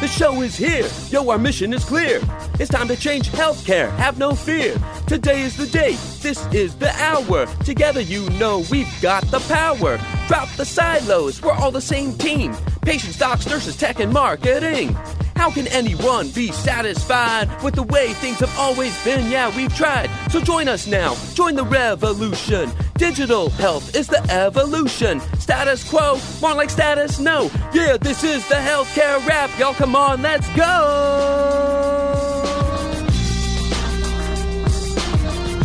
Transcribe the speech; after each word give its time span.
The 0.00 0.06
show 0.06 0.42
is 0.42 0.56
here. 0.56 0.88
Yo, 1.10 1.28
our 1.28 1.38
mission 1.38 1.72
is 1.72 1.84
clear. 1.84 2.20
It's 2.60 2.70
time 2.70 2.86
to 2.86 2.94
change 2.94 3.30
healthcare. 3.30 3.90
Have 3.96 4.16
no 4.16 4.32
fear. 4.32 4.76
Today 5.08 5.40
is 5.40 5.56
the 5.56 5.66
day. 5.66 5.96
This 6.20 6.46
is 6.54 6.76
the 6.76 6.90
hour. 7.02 7.46
Together, 7.64 8.00
you 8.00 8.30
know 8.38 8.62
we've 8.70 8.88
got 9.02 9.24
the 9.32 9.40
power. 9.40 9.98
Drop 10.28 10.48
the 10.50 10.64
silos. 10.64 11.42
We're 11.42 11.50
all 11.50 11.72
the 11.72 11.80
same 11.80 12.12
team. 12.12 12.54
Patients, 12.82 13.18
docs, 13.18 13.48
nurses, 13.48 13.76
tech, 13.76 13.98
and 13.98 14.12
marketing. 14.12 14.96
How 15.34 15.50
can 15.50 15.66
anyone 15.68 16.30
be 16.30 16.52
satisfied 16.52 17.48
with 17.64 17.74
the 17.74 17.82
way 17.82 18.12
things 18.14 18.38
have 18.38 18.56
always 18.56 18.92
been? 19.04 19.28
Yeah, 19.28 19.54
we've 19.56 19.74
tried. 19.74 20.10
So 20.28 20.40
join 20.40 20.68
us 20.68 20.86
now. 20.86 21.14
Join 21.34 21.54
the 21.54 21.64
revolution. 21.64 22.70
Digital 22.96 23.48
health 23.50 23.94
is 23.96 24.06
the 24.06 24.22
evolution. 24.30 25.20
Status 25.38 25.88
quo, 25.88 26.18
more 26.40 26.54
like 26.54 26.70
status 26.70 27.18
no. 27.18 27.50
Yeah, 27.72 27.96
this 27.96 28.24
is 28.24 28.46
the 28.48 28.56
healthcare 28.56 29.24
rap. 29.26 29.50
Y'all 29.58 29.74
come 29.74 29.96
on, 29.96 30.20
let's 30.20 30.48
go. 30.54 32.04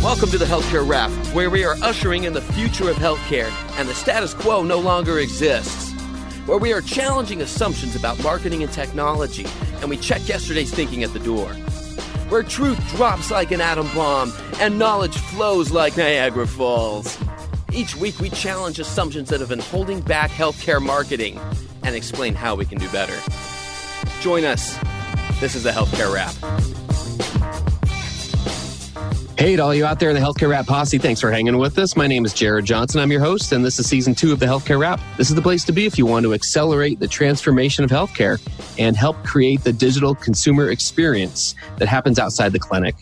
Welcome 0.02 0.30
to 0.32 0.38
the 0.38 0.46
Healthcare 0.46 0.88
Rap, 0.88 1.12
where 1.34 1.50
we 1.50 1.64
are 1.64 1.76
ushering 1.82 2.26
in 2.26 2.34
the 2.34 2.42
future 2.42 2.90
of 2.90 2.98
healthcare 2.98 3.50
and 3.80 3.88
the 3.88 3.96
status 3.96 4.34
quo 4.34 4.62
no 4.62 4.78
longer 4.78 5.20
exists 5.20 5.94
where 6.46 6.58
we 6.58 6.74
are 6.74 6.82
challenging 6.82 7.42
assumptions 7.42 7.96
about 7.96 8.22
marketing 8.22 8.64
and 8.64 8.72
technology, 8.72 9.46
and 9.80 9.90
we 9.90 9.98
check 9.98 10.28
yesterday's 10.28 10.74
thinking 10.74 11.04
at 11.04 11.14
the 11.14 11.20
door. 11.20 11.56
Where 12.34 12.42
truth 12.42 12.80
drops 12.96 13.30
like 13.30 13.52
an 13.52 13.62
atom 13.62 13.86
bomb 13.94 14.34
and 14.60 14.80
knowledge 14.80 15.16
flows 15.16 15.70
like 15.70 15.96
Niagara 15.96 16.48
Falls. 16.48 17.16
Each 17.72 17.96
week, 17.96 18.18
we 18.20 18.32
challenge 18.32 18.80
assumptions 18.80 19.30
that 19.30 19.40
have 19.40 19.50
been 19.50 19.60
holding 19.60 20.02
back 20.02 20.32
healthcare 20.32 20.82
marketing 20.82 21.40
and 21.84 21.96
explain 21.96 22.34
how 22.34 22.56
we 22.56 22.66
can 22.66 22.80
do 22.80 22.90
better. 22.90 23.14
Join 24.22 24.46
us. 24.46 24.80
This 25.40 25.54
is 25.54 25.62
the 25.62 25.70
Healthcare 25.70 26.12
Rap. 26.12 26.83
Hey, 29.44 29.58
to 29.58 29.62
all 29.62 29.76
you 29.76 29.86
out 29.86 30.00
there 30.00 30.10
in 30.10 30.16
the 30.16 30.22
Healthcare 30.22 30.48
Rap 30.48 30.68
Posse, 30.68 30.98
thanks 30.98 31.20
for 31.20 31.30
hanging 31.30 31.58
with 31.58 31.78
us. 31.78 31.98
My 31.98 32.08
name 32.08 32.24
is 32.24 32.34
Jared 32.34 32.64
Johnson. 32.64 33.02
I'm 33.02 33.12
your 33.12 33.20
host, 33.20 33.52
and 33.52 33.66
this 33.66 33.78
is 33.78 33.86
season 33.86 34.16
two 34.16 34.32
of 34.32 34.40
the 34.40 34.46
Healthcare 34.46 34.80
Rap. 34.80 35.02
This 35.18 35.28
is 35.28 35.36
the 35.36 35.42
place 35.42 35.66
to 35.66 35.74
be 35.74 35.86
if 35.86 35.98
you 35.98 36.06
want 36.06 36.24
to 36.24 36.34
accelerate 36.34 36.98
the 37.02 37.10
transformation 37.10 37.84
of 37.84 37.92
healthcare 37.92 38.40
and 38.80 38.96
help 38.96 39.22
create 39.26 39.62
the 39.66 39.74
digital 39.74 40.16
consumer 40.16 40.70
experience 40.70 41.56
that 41.78 41.90
happens 41.90 42.20
outside 42.20 42.54
the 42.54 42.60
clinic. 42.60 42.96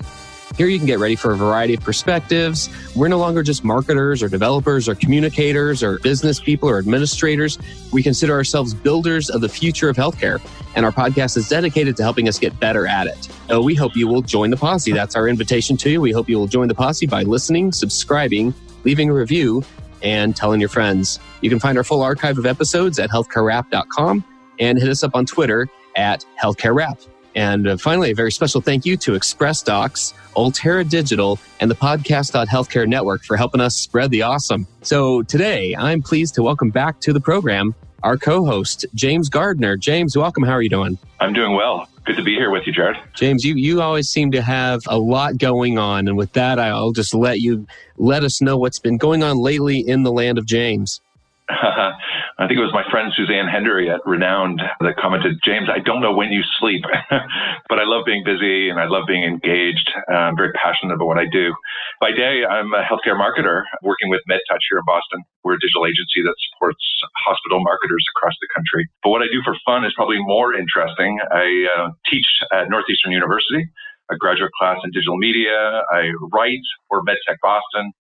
Here 0.58 0.66
you 0.66 0.80
can 0.80 0.88
get 0.88 0.98
ready 0.98 1.16
for 1.16 1.32
a 1.32 1.38
variety 1.38 1.76
of 1.76 1.82
perspectives. 1.82 2.70
We're 2.96 3.08
no 3.08 3.20
longer 3.20 3.44
just 3.44 3.64
marketers 3.64 4.24
or 4.24 4.28
developers 4.28 4.90
or 4.90 4.96
communicators 4.96 5.84
or 5.84 6.00
business 6.00 6.40
people 6.40 6.68
or 6.68 6.80
administrators. 6.80 7.60
We 7.94 8.02
consider 8.02 8.34
ourselves 8.34 8.74
builders 8.74 9.30
of 9.30 9.42
the 9.42 9.50
future 9.50 9.90
of 9.90 9.96
healthcare, 9.96 10.42
and 10.76 10.88
our 10.88 10.92
podcast 10.92 11.38
is 11.38 11.48
dedicated 11.48 11.96
to 11.98 12.04
helping 12.04 12.28
us 12.28 12.40
get 12.40 12.60
better 12.60 12.88
at 12.88 13.06
it. 13.06 13.30
So 13.52 13.62
we 13.62 13.76
hope 13.76 13.98
you 13.98 14.08
will 14.08 14.22
join 14.22 14.50
the 14.50 14.56
posse. 14.56 14.94
That's 14.94 15.14
our 15.14 15.28
invitation 15.28 15.76
to 15.76 15.90
you. 15.90 16.00
We 16.00 16.14
hope 16.14 16.30
you 16.30 16.40
will 16.40 16.48
join 16.48 16.70
the 16.70 16.74
posse 16.74 17.06
by 17.06 17.24
listening, 17.24 17.74
subscribing, 17.74 18.54
leaving 18.86 19.10
a 19.10 19.14
review, 19.14 19.62
and 20.02 20.34
telling 20.34 20.62
your 20.62 20.70
friends. 20.70 21.20
You 21.42 21.50
can 21.50 21.60
find 21.60 21.78
our 21.78 21.84
full 21.84 22.02
archive 22.02 22.38
of 22.38 22.46
episodes 22.46 22.98
at 22.98 23.10
healthcarerap.com 23.10 24.24
and 24.60 24.80
hit 24.80 24.88
us 24.88 25.04
up 25.04 25.16
on 25.16 25.26
Twitter 25.26 25.68
at 25.98 26.24
healthcarerap. 26.42 27.06
And 27.36 27.68
uh, 27.68 27.76
finally, 27.76 28.12
a 28.12 28.16
very 28.16 28.32
special 28.32 28.62
thank 28.62 28.86
you 28.86 28.96
to 28.96 29.16
Express 29.16 29.62
Docs, 29.62 30.14
Ultera 30.38 30.90
Digital, 30.90 31.38
and 31.60 31.70
the 31.70 31.76
Podcast.Healthcare 31.76 32.88
Network 32.88 33.26
for 33.26 33.36
helping 33.36 33.60
us 33.60 33.76
spread 33.76 34.12
the 34.12 34.22
awesome. 34.22 34.66
So 34.82 35.24
today, 35.24 35.76
I'm 35.76 36.02
pleased 36.02 36.36
to 36.36 36.44
welcome 36.44 36.70
back 36.70 37.02
to 37.02 37.12
the 37.12 37.20
program 37.20 37.76
our 38.04 38.18
co-host, 38.18 38.86
James 38.96 39.28
Gardner. 39.30 39.76
James, 39.78 40.18
welcome. 40.18 40.42
How 40.42 40.54
are 40.54 40.62
you 40.62 40.70
doing? 40.70 40.98
I'm 41.20 41.34
doing 41.34 41.54
well. 41.54 41.88
Good 42.06 42.18
to 42.18 42.24
be 42.24 42.34
here 42.34 42.50
with 42.50 42.66
you, 42.66 42.74
Jared. 42.74 42.98
James, 43.14 43.44
you, 43.44 43.54
you 43.56 43.82
always 43.82 44.10
seem 44.10 44.32
to 44.32 44.42
have 44.42 44.82
a 44.88 44.98
lot 44.98 45.38
going 45.38 45.78
on. 45.78 46.08
And 46.08 46.18
with 46.18 46.34
that, 46.34 46.58
I'll 46.58 46.92
just 46.92 47.14
let 47.14 47.40
you 47.40 47.68
let 47.98 48.24
us 48.24 48.42
know 48.42 48.58
what's 48.58 48.80
been 48.80 48.98
going 48.98 49.22
on 49.22 49.38
lately 49.38 49.80
in 49.80 50.04
the 50.04 50.12
land 50.12 50.40
of 50.40 50.46
James. 50.46 51.00
I 51.52 52.48
think 52.48 52.58
it 52.58 52.64
was 52.64 52.74
my 52.74 52.86
friend 52.90 53.12
Suzanne 53.16 53.48
Hendery 53.48 53.90
at 53.90 54.00
Renown 54.06 54.58
that 54.80 54.96
commented, 54.96 55.38
James, 55.44 55.68
I 55.68 55.80
don't 55.80 56.02
know 56.02 56.14
when 56.14 56.32
you 56.32 56.42
sleep, 56.60 56.84
but 57.70 57.78
I 57.80 57.84
love 57.84 58.06
being 58.06 58.24
busy 58.24 58.70
and 58.70 58.80
I 58.80 58.86
love 58.88 59.04
being 59.08 59.24
engaged. 59.24 59.90
I'm 60.08 60.38
very 60.38 60.54
passionate 60.56 60.96
about 60.96 61.08
what 61.08 61.20
I 61.20 61.26
do. 61.28 61.54
By 62.00 62.12
day, 62.12 62.46
I'm 62.46 62.72
a 62.74 62.84
healthcare 62.88 63.20
marketer 63.20 63.64
working 63.84 64.10
with 64.10 64.22
MedTouch 64.30 64.64
here 64.70 64.80
in 64.80 64.86
Boston. 64.86 65.24
We're 65.44 65.60
a 65.60 65.62
digital 65.62 65.86
agency 65.86 66.24
that 66.24 66.36
supports 66.52 66.84
hospital 67.26 67.60
marketers 67.60 68.06
across 68.16 68.36
the 68.40 68.50
country. 68.56 68.88
But 69.04 69.10
what 69.10 69.22
I 69.22 69.28
do 69.28 69.42
for 69.44 69.56
fun 69.66 69.84
is 69.84 69.94
probably 69.96 70.20
more 70.22 70.54
interesting. 70.54 71.20
I 71.32 71.68
uh, 71.78 71.90
teach 72.10 72.28
at 72.54 72.70
Northeastern 72.70 73.12
University, 73.12 73.68
a 74.10 74.16
graduate 74.16 74.52
class 74.58 74.78
in 74.84 74.92
digital 74.92 75.18
media. 75.18 75.84
I 75.92 76.12
write 76.32 76.64
for 76.88 77.04
MedTech 77.04 77.42
Boston, 77.42 77.92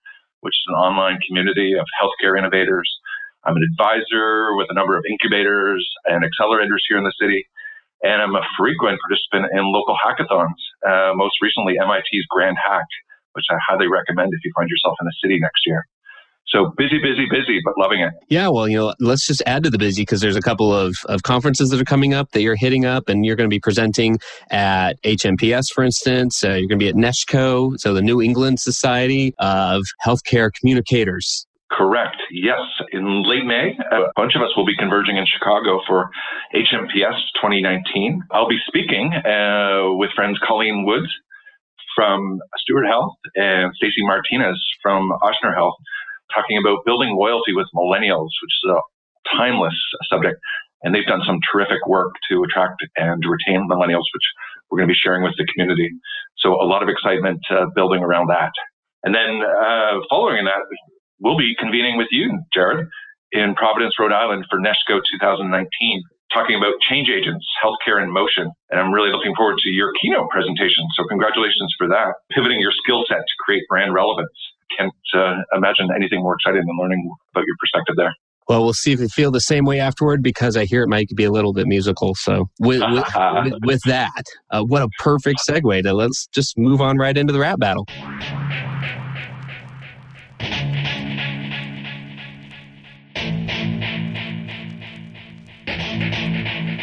which 0.41 0.53
is 0.53 0.65
an 0.67 0.75
online 0.75 1.19
community 1.27 1.73
of 1.73 1.85
healthcare 2.01 2.37
innovators. 2.37 2.89
I'm 3.43 3.55
an 3.55 3.65
advisor 3.73 4.55
with 4.55 4.67
a 4.69 4.73
number 4.73 4.97
of 4.97 5.03
incubators 5.09 5.87
and 6.05 6.23
accelerators 6.23 6.85
here 6.87 6.97
in 6.97 7.03
the 7.03 7.13
city. 7.19 7.47
And 8.03 8.21
I'm 8.21 8.35
a 8.35 8.41
frequent 8.57 8.99
participant 9.01 9.53
in 9.53 9.71
local 9.71 9.95
hackathons, 9.97 10.57
uh, 10.85 11.13
most 11.13 11.35
recently 11.41 11.75
MIT's 11.77 12.25
Grand 12.29 12.57
Hack, 12.57 12.85
which 13.33 13.45
I 13.51 13.57
highly 13.67 13.87
recommend 13.87 14.29
if 14.33 14.39
you 14.43 14.51
find 14.55 14.69
yourself 14.69 14.97
in 15.01 15.05
the 15.05 15.13
city 15.21 15.39
next 15.39 15.61
year. 15.65 15.85
So 16.47 16.73
busy, 16.75 16.97
busy, 16.97 17.27
busy, 17.29 17.61
but 17.63 17.75
loving 17.77 18.01
it. 18.01 18.11
Yeah, 18.29 18.49
well, 18.49 18.67
you 18.67 18.77
know, 18.77 18.93
let's 18.99 19.25
just 19.25 19.41
add 19.45 19.63
to 19.63 19.69
the 19.69 19.77
busy 19.77 20.01
because 20.01 20.19
there's 20.19 20.35
a 20.35 20.41
couple 20.41 20.73
of, 20.73 20.95
of 21.05 21.23
conferences 21.23 21.69
that 21.69 21.79
are 21.79 21.85
coming 21.85 22.13
up 22.13 22.31
that 22.31 22.41
you're 22.41 22.57
hitting 22.57 22.83
up, 22.85 23.07
and 23.07 23.25
you're 23.25 23.37
going 23.37 23.49
to 23.49 23.53
be 23.53 23.59
presenting 23.59 24.17
at 24.49 25.01
HMPS, 25.03 25.71
for 25.73 25.83
instance. 25.83 26.43
Uh, 26.43 26.49
you're 26.49 26.67
going 26.67 26.69
to 26.69 26.77
be 26.77 26.89
at 26.89 26.95
NESHCO, 26.95 27.79
so 27.79 27.93
the 27.93 28.01
New 28.01 28.21
England 28.21 28.59
Society 28.59 29.33
of 29.39 29.83
Healthcare 30.05 30.49
Communicators. 30.59 31.47
Correct. 31.71 32.17
Yes. 32.31 32.59
In 32.91 33.23
late 33.23 33.45
May, 33.45 33.77
a 33.91 34.11
bunch 34.15 34.35
of 34.35 34.41
us 34.41 34.49
will 34.57 34.65
be 34.65 34.75
converging 34.75 35.15
in 35.15 35.25
Chicago 35.25 35.79
for 35.87 36.09
HMPS 36.53 37.15
2019. 37.39 38.23
I'll 38.31 38.49
be 38.49 38.59
speaking 38.67 39.13
uh, 39.13 39.95
with 39.95 40.11
friends 40.15 40.37
Colleen 40.45 40.85
Woods 40.85 41.07
from 41.95 42.39
Steward 42.59 42.85
Health 42.87 43.15
and 43.35 43.71
Stacey 43.75 44.03
Martinez 44.03 44.59
from 44.83 45.11
Ochsner 45.23 45.55
Health, 45.55 45.75
talking 46.35 46.57
about 46.57 46.83
building 46.85 47.15
loyalty 47.17 47.53
with 47.53 47.67
millennials, 47.73 48.31
which 48.43 48.55
is 48.63 48.71
a 48.71 49.37
timeless 49.37 49.75
subject. 50.09 50.39
And 50.83 50.93
they've 50.93 51.05
done 51.05 51.21
some 51.25 51.39
terrific 51.53 51.85
work 51.87 52.11
to 52.31 52.43
attract 52.43 52.83
and 52.97 53.23
retain 53.23 53.67
millennials, 53.69 54.07
which 54.11 54.27
we're 54.69 54.79
going 54.79 54.89
to 54.89 54.93
be 54.93 54.99
sharing 55.01 55.23
with 55.23 55.33
the 55.37 55.45
community. 55.53 55.89
So 56.39 56.53
a 56.61 56.65
lot 56.65 56.83
of 56.83 56.89
excitement 56.89 57.39
uh, 57.49 57.67
building 57.75 58.03
around 58.03 58.27
that. 58.27 58.51
And 59.03 59.15
then 59.15 59.41
uh, 59.41 60.01
following 60.09 60.45
that, 60.45 60.61
we'll 61.21 61.37
be 61.37 61.55
convening 61.57 61.97
with 61.97 62.07
you, 62.11 62.41
Jared, 62.53 62.87
in 63.31 63.55
Providence, 63.55 63.95
Rhode 63.97 64.11
Island 64.11 64.45
for 64.49 64.59
NESHCO 64.59 64.99
2019, 65.21 66.03
talking 66.33 66.57
about 66.57 66.73
change 66.89 67.09
agents, 67.09 67.45
healthcare 67.63 68.03
in 68.03 68.11
motion. 68.11 68.51
And 68.69 68.79
I'm 68.79 68.91
really 68.91 69.11
looking 69.11 69.33
forward 69.35 69.57
to 69.63 69.69
your 69.69 69.93
keynote 70.01 70.29
presentation. 70.29 70.83
So 70.97 71.05
congratulations 71.07 71.73
for 71.77 71.87
that. 71.87 72.13
Pivoting 72.31 72.59
your 72.59 72.71
skill 72.83 73.03
set 73.07 73.19
to 73.19 73.35
create 73.45 73.63
brand 73.69 73.93
relevance. 73.93 74.33
Can't 74.77 74.93
uh, 75.13 75.43
imagine 75.55 75.89
anything 75.95 76.21
more 76.21 76.35
exciting 76.35 76.63
than 76.65 76.77
learning 76.77 77.09
about 77.33 77.45
your 77.45 77.55
perspective 77.59 77.95
there. 77.97 78.13
Well, 78.47 78.63
we'll 78.63 78.73
see 78.73 78.91
if 78.91 78.99
you 78.99 79.07
feel 79.07 79.31
the 79.31 79.39
same 79.39 79.65
way 79.65 79.79
afterward 79.79 80.23
because 80.23 80.57
I 80.57 80.65
hear 80.65 80.81
it 80.83 80.89
might 80.89 81.07
be 81.15 81.23
a 81.23 81.31
little 81.31 81.53
bit 81.53 81.67
musical. 81.67 82.15
So, 82.15 82.49
with, 82.59 82.81
with, 82.89 83.53
with 83.63 83.81
that, 83.85 84.23
uh, 84.49 84.63
what 84.63 84.81
a 84.81 84.89
perfect 84.99 85.39
segue 85.47 85.83
to 85.83 85.93
let's 85.93 86.27
just 86.27 86.57
move 86.57 86.81
on 86.81 86.97
right 86.97 87.15
into 87.15 87.31
the 87.31 87.39
rap 87.39 87.59
battle. 87.59 87.85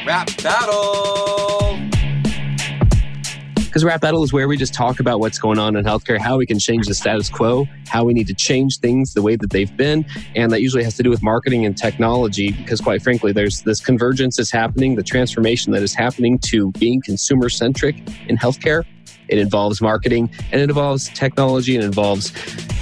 Rap 0.08 0.31
Battle. 0.43 1.78
Because 3.56 3.84
Rap 3.84 4.00
Battle 4.00 4.25
is 4.25 4.32
where 4.32 4.49
we 4.49 4.56
just 4.56 4.72
talk 4.72 5.00
about 5.00 5.20
what's 5.20 5.38
going 5.38 5.58
on 5.58 5.76
in 5.76 5.84
healthcare, 5.84 6.19
how 6.19 6.38
we 6.38 6.46
can 6.46 6.58
change 6.58 6.87
the 6.87 6.94
status 6.94 7.28
quo, 7.28 7.66
how 7.87 8.05
we 8.05 8.14
need 8.14 8.26
to 8.28 8.32
change 8.32 8.78
things 8.78 9.12
the 9.12 9.20
way 9.20 9.37
that 9.37 9.50
they've 9.50 9.76
been. 9.76 10.06
And 10.34 10.50
that 10.50 10.62
usually 10.62 10.82
has 10.82 10.96
to 10.96 11.02
do 11.02 11.10
with 11.10 11.22
marketing 11.22 11.66
and 11.66 11.76
technology, 11.76 12.52
because 12.52 12.81
quite 12.81 13.02
frankly, 13.02 13.32
there's 13.32 13.60
this 13.60 13.84
convergence 13.84 14.38
that's 14.38 14.50
happening, 14.50 14.94
the 14.94 15.02
transformation 15.02 15.75
that 15.75 15.82
is 15.82 15.93
happening 15.93 16.38
to 16.38 16.70
being 16.72 17.02
consumer 17.02 17.50
centric 17.50 17.99
in 18.28 18.38
healthcare. 18.38 18.87
It 19.28 19.38
involves 19.38 19.80
marketing 19.80 20.30
and 20.52 20.60
it 20.60 20.69
involves 20.70 21.08
technology 21.10 21.75
and 21.75 21.84
involves 21.84 22.32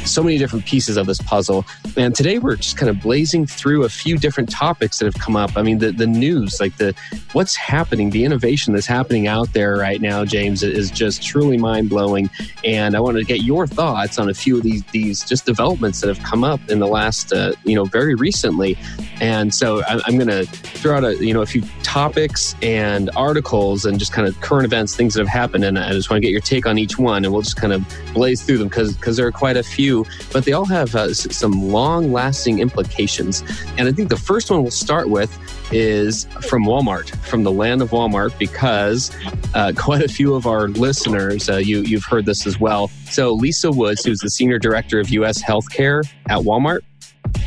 so 0.07 0.23
many 0.23 0.39
different 0.39 0.65
pieces 0.65 0.97
of 0.97 1.07
this 1.07 1.21
puzzle. 1.21 1.65
And 1.97 2.15
today 2.15 2.39
we're 2.39 2.57
just 2.57 2.77
kind 2.77 2.89
of 2.89 3.01
blazing 3.01 3.47
through 3.47 3.85
a 3.85 3.89
few 3.89 4.19
different 4.19 4.51
topics 4.51 4.99
that 4.99 5.07
have 5.07 5.21
come 5.21 5.37
up. 5.37 5.57
I 5.57 5.63
mean, 5.63 5.79
the, 5.79 5.93
the 5.93 6.07
news, 6.07 6.61
like 6.61 6.77
the 6.77 6.95
what's 7.33 7.57
happening, 7.57 8.11
the 8.11 8.25
innovation 8.25 8.73
that's 8.73 8.87
happening 8.87 9.27
out 9.27 9.53
there 9.53 9.77
right 9.77 10.01
now, 10.01 10.25
James, 10.25 10.63
is 10.63 10.91
just 10.91 11.23
truly 11.23 11.59
mind 11.59 11.91
blowing. 11.91 12.31
And 12.65 12.97
I 12.97 13.01
wanted 13.01 13.21
to 13.21 13.25
get 13.25 13.43
your 13.43 13.67
thoughts 13.67 14.19
on 14.19 14.29
a 14.29 14.35
few 14.35 14.57
of 14.57 14.63
these 14.63 14.85
these 14.93 15.25
just 15.25 15.45
developments 15.45 16.01
that 16.01 16.09
have 16.09 16.25
come 16.25 16.45
up 16.45 16.61
in 16.71 16.79
the 16.79 16.87
last, 16.87 17.33
uh, 17.33 17.53
you 17.65 17.75
know, 17.75 17.85
very 17.85 18.15
recently. 18.15 18.79
And 19.21 19.55
so 19.55 19.83
I'm, 19.87 20.17
going 20.17 20.29
to 20.29 20.45
throw 20.47 20.97
out 20.97 21.05
a 21.05 21.17
you 21.25 21.33
know 21.33 21.43
a 21.43 21.47
few 21.47 21.63
topics 21.83 22.55
and 22.63 23.11
articles 23.17 23.87
and 23.87 23.99
just 23.99 24.13
kind 24.13 24.29
of 24.29 24.39
current 24.41 24.67
events, 24.67 24.95
things 24.95 25.15
that 25.15 25.21
have 25.21 25.29
happened, 25.29 25.65
and 25.65 25.79
I 25.79 25.91
just 25.93 26.11
want 26.11 26.19
to 26.19 26.27
get 26.27 26.33
your 26.33 26.41
take 26.41 26.67
on 26.67 26.79
each 26.79 26.99
one, 26.99 27.25
and 27.25 27.33
we'll 27.33 27.43
just 27.43 27.57
kind 27.57 27.73
of 27.73 27.85
blaze 28.13 28.43
through 28.43 28.59
them 28.59 28.69
because 28.69 28.95
because 28.97 29.17
there 29.17 29.27
are 29.27 29.33
quite 29.33 29.57
a 29.57 29.63
few, 29.63 30.05
but 30.33 30.45
they 30.45 30.53
all 30.53 30.67
have 30.67 30.95
uh, 30.95 31.15
some 31.15 31.69
long 31.71 32.13
lasting 32.13 32.59
implications. 32.59 33.43
And 33.79 33.89
I 33.89 33.93
think 33.93 34.11
the 34.11 34.17
first 34.17 34.51
one 34.51 34.63
we'll 34.63 34.71
start 34.71 35.09
with 35.09 35.37
is 35.73 36.25
from 36.43 36.65
Walmart, 36.65 37.15
from 37.25 37.43
the 37.43 37.53
land 37.53 37.83
of 37.83 37.91
Walmart, 37.91 38.39
because 38.39 39.11
uh, 39.55 39.73
quite 39.77 40.03
a 40.03 40.09
few 40.09 40.35
of 40.35 40.47
our 40.47 40.69
listeners, 40.69 41.49
uh, 41.49 41.57
you 41.57 41.81
you've 41.81 42.05
heard 42.05 42.27
this 42.27 42.47
as 42.47 42.61
well. 42.61 42.89
So 43.11 43.33
Lisa 43.33 43.71
Woods, 43.71 44.05
who's 44.05 44.19
the 44.19 44.31
senior 44.31 44.59
director 44.59 45.01
of 45.01 45.09
U.S. 45.11 45.43
Healthcare 45.43 46.05
at 46.29 46.39
Walmart, 46.41 46.81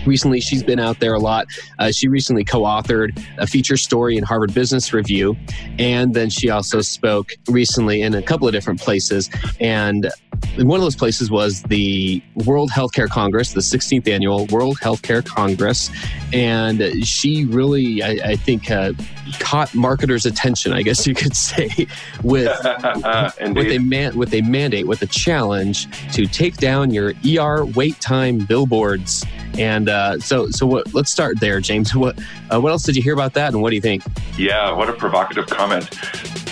recently 0.05 0.39
she's 0.39 0.63
been 0.63 0.79
out 0.79 0.99
there 0.99 1.13
a 1.13 1.19
lot. 1.19 1.47
Uh, 1.77 1.91
she 1.91 2.07
recently 2.07 2.43
co-authored 2.43 3.23
a 3.37 3.47
feature 3.47 3.77
story 3.77 4.17
in 4.17 4.23
harvard 4.23 4.53
business 4.53 4.93
review 4.93 5.35
and 5.77 6.13
then 6.13 6.29
she 6.29 6.49
also 6.49 6.81
spoke 6.81 7.31
recently 7.47 8.01
in 8.01 8.13
a 8.15 8.21
couple 8.21 8.47
of 8.47 8.53
different 8.53 8.79
places. 8.79 9.29
And 9.59 10.09
one 10.57 10.79
of 10.79 10.83
those 10.83 10.95
places 10.95 11.31
was 11.31 11.63
the 11.63 12.21
world 12.45 12.69
healthcare 12.71 13.07
congress 13.07 13.53
the 13.53 13.61
16th 13.61 14.07
annual 14.07 14.45
world 14.47 14.77
healthcare 14.79 15.25
congress 15.25 15.89
and 16.33 16.81
she 17.05 17.45
really 17.45 18.03
i, 18.03 18.31
I 18.31 18.35
think 18.35 18.69
uh, 18.71 18.93
caught 19.39 19.73
marketers 19.73 20.25
attention 20.25 20.73
i 20.73 20.81
guess 20.81 21.05
you 21.07 21.15
could 21.15 21.35
say 21.49 21.87
with 22.23 22.47
with 22.63 23.71
a 23.71 23.79
man 23.79 24.17
with 24.17 24.33
a 24.33 24.41
mandate 24.41 24.87
with 24.87 25.01
a 25.01 25.07
challenge 25.07 25.87
to 26.13 26.25
take 26.25 26.57
down 26.57 26.91
your 26.91 27.13
er 27.37 27.65
wait 27.65 27.99
time 28.01 28.39
billboards 28.39 29.25
and 29.57 29.89
uh, 29.89 30.19
so, 30.19 30.49
so 30.51 30.65
what, 30.65 30.93
let's 30.93 31.11
start 31.11 31.39
there, 31.39 31.59
James. 31.59 31.93
What, 31.99 32.17
uh, 32.49 32.61
what 32.61 32.71
else 32.71 32.83
did 32.83 32.95
you 32.95 33.03
hear 33.03 33.13
about 33.13 33.33
that, 33.33 33.51
and 33.51 33.61
what 33.61 33.71
do 33.71 33.75
you 33.75 33.81
think? 33.81 34.03
Yeah, 34.37 34.71
what 34.71 34.89
a 34.89 34.93
provocative 34.93 35.47
comment. 35.47 35.89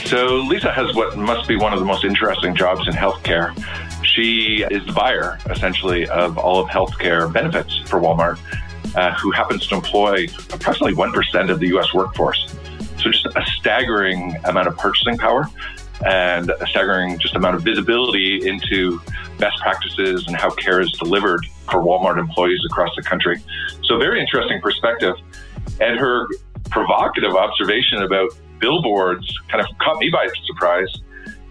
So, 0.07 0.37
Lisa 0.37 0.71
has 0.71 0.95
what 0.95 1.17
must 1.17 1.49
be 1.49 1.57
one 1.57 1.73
of 1.73 1.79
the 1.79 1.85
most 1.85 2.05
interesting 2.05 2.55
jobs 2.55 2.87
in 2.87 2.93
healthcare. 2.93 3.53
She 4.05 4.63
is 4.71 4.85
the 4.85 4.93
buyer, 4.93 5.37
essentially, 5.49 6.07
of 6.07 6.37
all 6.37 6.61
of 6.61 6.69
healthcare 6.69 7.31
benefits 7.31 7.77
for 7.87 7.99
Walmart, 7.99 8.39
uh, 8.95 9.13
who 9.15 9.31
happens 9.31 9.67
to 9.67 9.75
employ 9.75 10.27
approximately 10.53 10.93
1% 10.93 11.49
of 11.49 11.59
the 11.59 11.67
U.S. 11.67 11.93
workforce. 11.93 12.55
So, 12.99 13.11
just 13.11 13.25
a 13.25 13.45
staggering 13.57 14.37
amount 14.45 14.69
of 14.69 14.77
purchasing 14.77 15.17
power 15.17 15.45
and 16.05 16.51
a 16.51 16.67
staggering 16.67 17.19
just 17.19 17.35
amount 17.35 17.57
of 17.57 17.63
visibility 17.63 18.47
into 18.47 19.01
best 19.39 19.57
practices 19.59 20.25
and 20.27 20.37
how 20.37 20.51
care 20.51 20.79
is 20.79 20.89
delivered 20.93 21.45
for 21.69 21.81
Walmart 21.81 22.17
employees 22.17 22.61
across 22.65 22.95
the 22.95 23.03
country. 23.03 23.43
So, 23.83 23.97
very 23.97 24.21
interesting 24.21 24.61
perspective. 24.61 25.15
And 25.81 25.99
her 25.99 26.29
provocative 26.69 27.35
observation 27.35 28.03
about 28.03 28.31
billboards 28.59 29.31
kind 29.49 29.61
of 29.61 29.77
caught 29.79 29.99
me 29.99 30.09
by 30.09 30.27
surprise. 30.45 30.93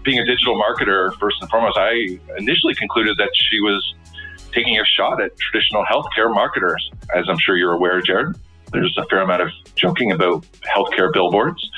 Being 0.03 0.19
a 0.19 0.25
digital 0.25 0.61
marketer, 0.61 1.13
first 1.19 1.37
and 1.41 1.49
foremost, 1.49 1.77
I 1.77 2.19
initially 2.37 2.75
concluded 2.75 3.17
that 3.17 3.29
she 3.33 3.59
was 3.59 3.95
taking 4.53 4.79
a 4.79 4.85
shot 4.85 5.21
at 5.21 5.37
traditional 5.37 5.83
healthcare 5.85 6.33
marketers. 6.33 6.89
As 7.13 7.25
I'm 7.27 7.37
sure 7.39 7.57
you're 7.57 7.73
aware, 7.73 8.01
Jared, 8.01 8.35
there's 8.71 8.97
a 8.97 9.05
fair 9.05 9.21
amount 9.21 9.41
of 9.41 9.49
joking 9.75 10.11
about 10.11 10.45
healthcare 10.63 11.11
billboards, 11.11 11.69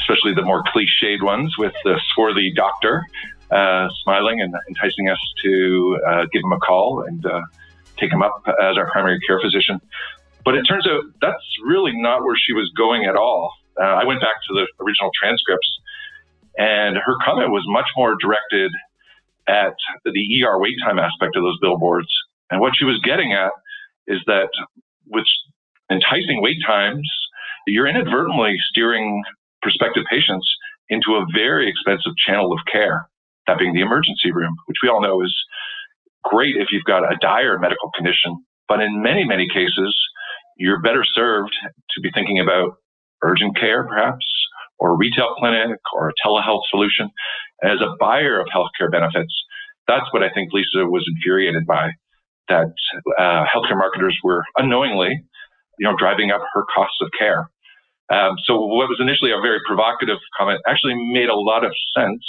especially 0.00 0.34
the 0.34 0.42
more 0.42 0.62
cliched 0.64 1.22
ones 1.22 1.56
with 1.58 1.72
the 1.84 1.98
swarthy 2.14 2.52
doctor 2.54 3.04
uh, 3.50 3.88
smiling 4.02 4.40
and 4.40 4.54
enticing 4.68 5.08
us 5.08 5.18
to 5.42 5.98
uh, 6.06 6.24
give 6.32 6.42
him 6.42 6.52
a 6.52 6.58
call 6.58 7.04
and 7.06 7.24
uh, 7.26 7.42
take 7.98 8.10
him 8.10 8.22
up 8.22 8.42
as 8.62 8.76
our 8.76 8.90
primary 8.90 9.20
care 9.20 9.40
physician. 9.40 9.80
But 10.44 10.54
it 10.54 10.62
turns 10.62 10.86
out 10.86 11.04
that's 11.20 11.44
really 11.64 11.92
not 11.94 12.22
where 12.22 12.36
she 12.36 12.52
was 12.52 12.70
going 12.76 13.04
at 13.04 13.14
all. 13.14 13.52
Uh, 13.80 13.84
I 13.84 14.04
went 14.04 14.20
back 14.20 14.36
to 14.48 14.54
the 14.54 14.66
original 14.84 15.10
transcripts, 15.20 15.68
and 16.58 16.96
her 16.96 17.16
comment 17.24 17.50
was 17.50 17.64
much 17.66 17.88
more 17.96 18.16
directed 18.20 18.70
at 19.48 19.74
the 20.04 20.44
ER 20.44 20.58
wait 20.60 20.76
time 20.84 20.98
aspect 20.98 21.36
of 21.36 21.42
those 21.42 21.58
billboards. 21.60 22.08
And 22.50 22.60
what 22.60 22.74
she 22.76 22.84
was 22.84 23.00
getting 23.04 23.32
at 23.32 23.52
is 24.06 24.20
that 24.26 24.50
with 25.08 25.24
enticing 25.90 26.42
wait 26.42 26.58
times, 26.66 27.08
you're 27.66 27.86
inadvertently 27.86 28.56
steering 28.70 29.22
prospective 29.62 30.04
patients 30.10 30.46
into 30.88 31.14
a 31.14 31.26
very 31.34 31.68
expensive 31.68 32.12
channel 32.26 32.52
of 32.52 32.58
care, 32.70 33.06
that 33.46 33.58
being 33.58 33.74
the 33.74 33.80
emergency 33.80 34.32
room, 34.32 34.54
which 34.66 34.78
we 34.82 34.88
all 34.88 35.00
know 35.00 35.22
is 35.22 35.34
great 36.24 36.56
if 36.56 36.68
you've 36.70 36.84
got 36.84 37.04
a 37.04 37.16
dire 37.20 37.58
medical 37.58 37.90
condition. 37.94 38.44
But 38.68 38.80
in 38.80 39.02
many, 39.02 39.24
many 39.24 39.48
cases, 39.48 39.96
you're 40.56 40.80
better 40.80 41.04
served 41.04 41.52
to 41.90 42.00
be 42.00 42.10
thinking 42.14 42.40
about 42.40 42.76
urgent 43.22 43.58
care, 43.58 43.84
perhaps, 43.86 44.26
or 44.78 44.90
a 44.90 44.96
retail 44.96 45.34
clinic 45.38 45.78
or 45.94 46.10
a 46.10 46.12
telehealth 46.26 46.62
solution. 46.70 47.10
As 47.62 47.80
a 47.80 47.94
buyer 48.00 48.40
of 48.40 48.48
healthcare 48.54 48.90
benefits, 48.90 49.32
that's 49.86 50.12
what 50.12 50.22
I 50.22 50.30
think 50.30 50.52
Lisa 50.52 50.86
was 50.86 51.04
infuriated 51.08 51.66
by. 51.66 51.90
That 52.48 52.72
uh, 53.18 53.44
healthcare 53.46 53.78
marketers 53.78 54.18
were 54.24 54.44
unknowingly, 54.56 55.24
you 55.78 55.88
know, 55.88 55.94
driving 55.96 56.30
up 56.30 56.42
her 56.52 56.64
costs 56.74 56.98
of 57.00 57.08
care. 57.18 57.48
Um, 58.10 58.36
so 58.44 58.58
what 58.58 58.88
was 58.88 58.98
initially 59.00 59.30
a 59.30 59.40
very 59.40 59.60
provocative 59.66 60.18
comment 60.36 60.60
actually 60.66 60.94
made 61.12 61.28
a 61.28 61.34
lot 61.34 61.64
of 61.64 61.72
sense 61.96 62.22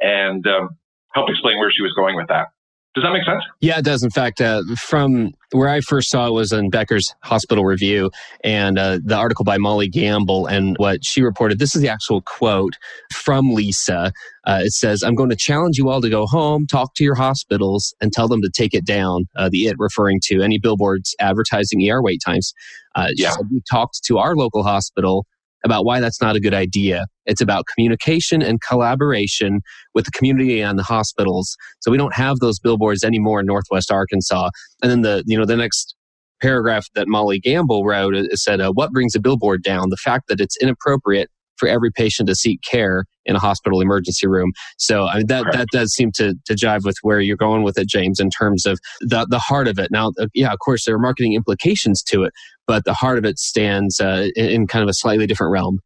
and 0.00 0.46
um, 0.46 0.70
helped 1.14 1.30
explain 1.30 1.58
where 1.58 1.70
she 1.70 1.82
was 1.82 1.92
going 1.94 2.16
with 2.16 2.28
that. 2.28 2.48
Does 2.94 3.04
that 3.04 3.12
make 3.12 3.24
sense? 3.24 3.44
Yeah, 3.60 3.78
it 3.78 3.84
does. 3.84 4.02
In 4.02 4.10
fact, 4.10 4.40
uh, 4.40 4.62
from 4.76 5.30
where 5.52 5.68
I 5.68 5.80
first 5.80 6.10
saw 6.10 6.26
it 6.26 6.32
was 6.32 6.52
in 6.52 6.70
Becker's 6.70 7.14
Hospital 7.22 7.64
Review 7.64 8.10
and 8.42 8.80
uh, 8.80 8.98
the 9.04 9.14
article 9.14 9.44
by 9.44 9.58
Molly 9.58 9.88
Gamble 9.88 10.46
and 10.46 10.76
what 10.78 11.04
she 11.04 11.22
reported. 11.22 11.60
This 11.60 11.76
is 11.76 11.82
the 11.82 11.88
actual 11.88 12.20
quote 12.22 12.74
from 13.12 13.54
Lisa. 13.54 14.12
Uh, 14.44 14.62
it 14.64 14.72
says, 14.72 15.04
I'm 15.04 15.14
going 15.14 15.30
to 15.30 15.36
challenge 15.36 15.78
you 15.78 15.88
all 15.88 16.00
to 16.00 16.10
go 16.10 16.26
home, 16.26 16.66
talk 16.66 16.94
to 16.96 17.04
your 17.04 17.14
hospitals, 17.14 17.94
and 18.00 18.12
tell 18.12 18.26
them 18.26 18.42
to 18.42 18.50
take 18.50 18.74
it 18.74 18.84
down. 18.84 19.26
Uh, 19.36 19.48
the 19.48 19.66
it 19.66 19.76
referring 19.78 20.18
to 20.24 20.42
any 20.42 20.58
billboards 20.58 21.14
advertising 21.20 21.88
ER 21.88 22.02
wait 22.02 22.20
times. 22.26 22.52
Uh, 22.96 23.08
yeah. 23.14 23.30
Said, 23.30 23.46
we 23.52 23.62
talked 23.70 24.02
to 24.04 24.18
our 24.18 24.34
local 24.34 24.64
hospital 24.64 25.26
about 25.64 25.84
why 25.84 26.00
that's 26.00 26.20
not 26.20 26.36
a 26.36 26.40
good 26.40 26.54
idea. 26.54 27.06
It's 27.26 27.40
about 27.40 27.66
communication 27.66 28.42
and 28.42 28.60
collaboration 28.60 29.60
with 29.94 30.04
the 30.04 30.10
community 30.10 30.60
and 30.60 30.78
the 30.78 30.82
hospitals. 30.82 31.56
So 31.80 31.90
we 31.90 31.98
don't 31.98 32.14
have 32.14 32.38
those 32.38 32.58
billboards 32.58 33.04
anymore 33.04 33.40
in 33.40 33.46
Northwest 33.46 33.90
Arkansas. 33.90 34.50
And 34.82 34.90
then 34.90 35.02
the, 35.02 35.22
you 35.26 35.38
know, 35.38 35.44
the 35.44 35.56
next 35.56 35.94
paragraph 36.40 36.86
that 36.94 37.08
Molly 37.08 37.38
Gamble 37.38 37.84
wrote 37.84 38.14
said, 38.34 38.60
uh, 38.60 38.72
What 38.72 38.92
brings 38.92 39.14
a 39.14 39.20
billboard 39.20 39.62
down? 39.62 39.90
The 39.90 39.96
fact 39.96 40.28
that 40.28 40.40
it's 40.40 40.56
inappropriate 40.58 41.30
for 41.60 41.68
every 41.68 41.92
patient 41.92 42.28
to 42.28 42.34
seek 42.34 42.60
care 42.62 43.04
in 43.26 43.36
a 43.36 43.38
hospital 43.38 43.80
emergency 43.80 44.26
room. 44.26 44.52
So 44.78 45.06
I 45.06 45.18
mean, 45.18 45.26
that 45.26 45.44
that 45.52 45.68
does 45.72 45.92
seem 45.92 46.10
to 46.16 46.34
to 46.46 46.54
jive 46.54 46.84
with 46.84 46.96
where 47.02 47.20
you're 47.20 47.36
going 47.36 47.62
with 47.62 47.78
it, 47.78 47.88
James, 47.88 48.18
in 48.18 48.30
terms 48.30 48.66
of 48.66 48.78
the 49.00 49.26
the 49.28 49.38
heart 49.38 49.68
of 49.68 49.78
it. 49.78 49.90
Now, 49.90 50.10
uh, 50.18 50.26
yeah, 50.34 50.52
of 50.52 50.58
course, 50.58 50.84
there 50.84 50.94
are 50.94 50.98
marketing 50.98 51.34
implications 51.34 52.02
to 52.04 52.24
it, 52.24 52.32
but 52.66 52.84
the 52.84 52.94
heart 52.94 53.18
of 53.18 53.24
it 53.24 53.38
stands 53.38 54.00
uh, 54.00 54.28
in, 54.34 54.46
in, 54.46 54.66
kind 54.66 54.82
of 54.82 54.88
a 54.88 54.94
slightly 54.94 55.26
different 55.26 55.52
realm. 55.52 55.78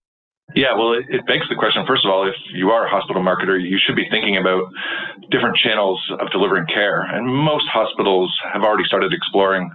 Yeah, 0.55 0.77
well, 0.77 0.93
it, 0.93 1.05
it 1.09 1.27
begs 1.27 1.49
the 1.49 1.57
question. 1.57 1.85
First 1.87 2.05
of 2.05 2.13
all, 2.13 2.29
if 2.29 2.37
you 2.53 2.71
are 2.71 2.87
a 2.87 2.91
hospital 2.91 3.23
marketer, 3.23 3.59
you 3.59 3.79
should 3.85 3.97
be 3.97 4.07
thinking 4.11 4.37
about 4.37 4.71
different 5.31 5.57
channels 5.57 6.01
of 6.21 6.31
delivering 6.31 6.67
care, 6.67 7.01
and 7.01 7.27
most 7.27 7.65
hospitals 7.73 8.33
have 8.53 8.63
already 8.63 8.85
started 8.85 9.13
exploring 9.13 9.71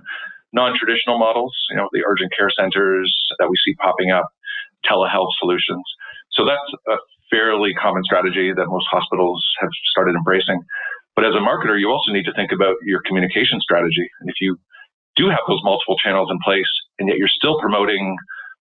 non-traditional 0.53 1.19
models. 1.19 1.53
You 1.69 1.77
know, 1.77 1.89
the 1.91 2.03
urgent 2.07 2.31
care 2.37 2.49
centers 2.57 3.13
that 3.39 3.49
we 3.49 3.55
see 3.65 3.75
popping 3.75 4.11
up 4.11 4.29
telehealth 4.85 5.31
solutions. 5.39 5.83
So 6.31 6.45
that's 6.45 6.71
a 6.87 6.97
fairly 7.31 7.73
common 7.73 8.03
strategy 8.03 8.53
that 8.55 8.65
most 8.67 8.87
hospitals 8.91 9.45
have 9.59 9.69
started 9.91 10.15
embracing. 10.15 10.61
But 11.15 11.25
as 11.25 11.35
a 11.35 11.43
marketer, 11.43 11.79
you 11.79 11.89
also 11.89 12.11
need 12.11 12.25
to 12.25 12.33
think 12.33 12.51
about 12.51 12.75
your 12.85 13.01
communication 13.05 13.59
strategy. 13.61 14.07
And 14.21 14.29
if 14.29 14.35
you 14.41 14.57
do 15.17 15.29
have 15.29 15.43
those 15.47 15.59
multiple 15.63 15.97
channels 15.97 16.29
in 16.31 16.39
place, 16.43 16.69
and 16.99 17.09
yet 17.09 17.17
you're 17.17 17.27
still 17.31 17.59
promoting 17.59 18.15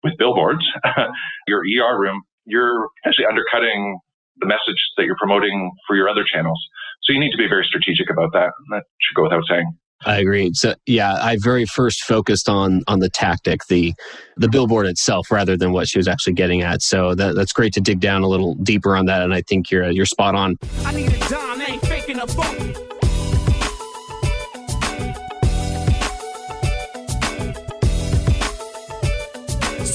with 0.04 0.14
billboards 0.18 0.66
your 1.48 1.62
ER 1.62 2.00
room, 2.00 2.24
you're 2.46 2.90
actually 3.06 3.26
undercutting 3.26 4.00
the 4.38 4.48
message 4.48 4.82
that 4.98 5.06
you're 5.06 5.20
promoting 5.20 5.72
for 5.88 5.96
your 5.96 6.10
other 6.10 6.24
channels. 6.26 6.60
So 7.04 7.14
you 7.14 7.20
need 7.20 7.32
to 7.32 7.38
be 7.38 7.48
very 7.48 7.66
strategic 7.66 8.10
about 8.10 8.34
that. 8.34 8.52
That 8.72 8.84
should 9.02 9.16
go 9.16 9.24
without 9.24 9.44
saying. 9.50 9.72
I 10.06 10.18
agree. 10.18 10.52
So 10.54 10.76
yeah, 10.86 11.14
I 11.22 11.38
very 11.40 11.66
first 11.66 12.04
focused 12.04 12.50
on 12.50 12.82
on 12.88 13.00
the 13.00 13.10
tactic, 13.10 13.62
the 13.68 13.94
the 14.38 14.50
billboard 14.50 14.88
itself, 14.88 15.30
rather 15.32 15.56
than 15.56 15.72
what 15.72 15.88
she 15.88 16.00
was 16.00 16.08
actually 16.08 16.34
getting 16.34 16.62
at. 16.62 16.82
So 16.82 17.14
that, 17.16 17.36
that's 17.36 17.54
great 17.54 17.74
to 17.74 17.82
dig 17.82 18.00
down 18.00 18.24
a 18.24 18.28
little 18.28 18.56
deeper 18.56 18.96
on 18.96 19.06
that, 19.06 19.22
and 19.22 19.34
I 19.34 19.42
think 19.42 19.70
you're 19.70 19.90
you're 19.90 20.06
spot 20.06 20.36
on. 20.36 20.58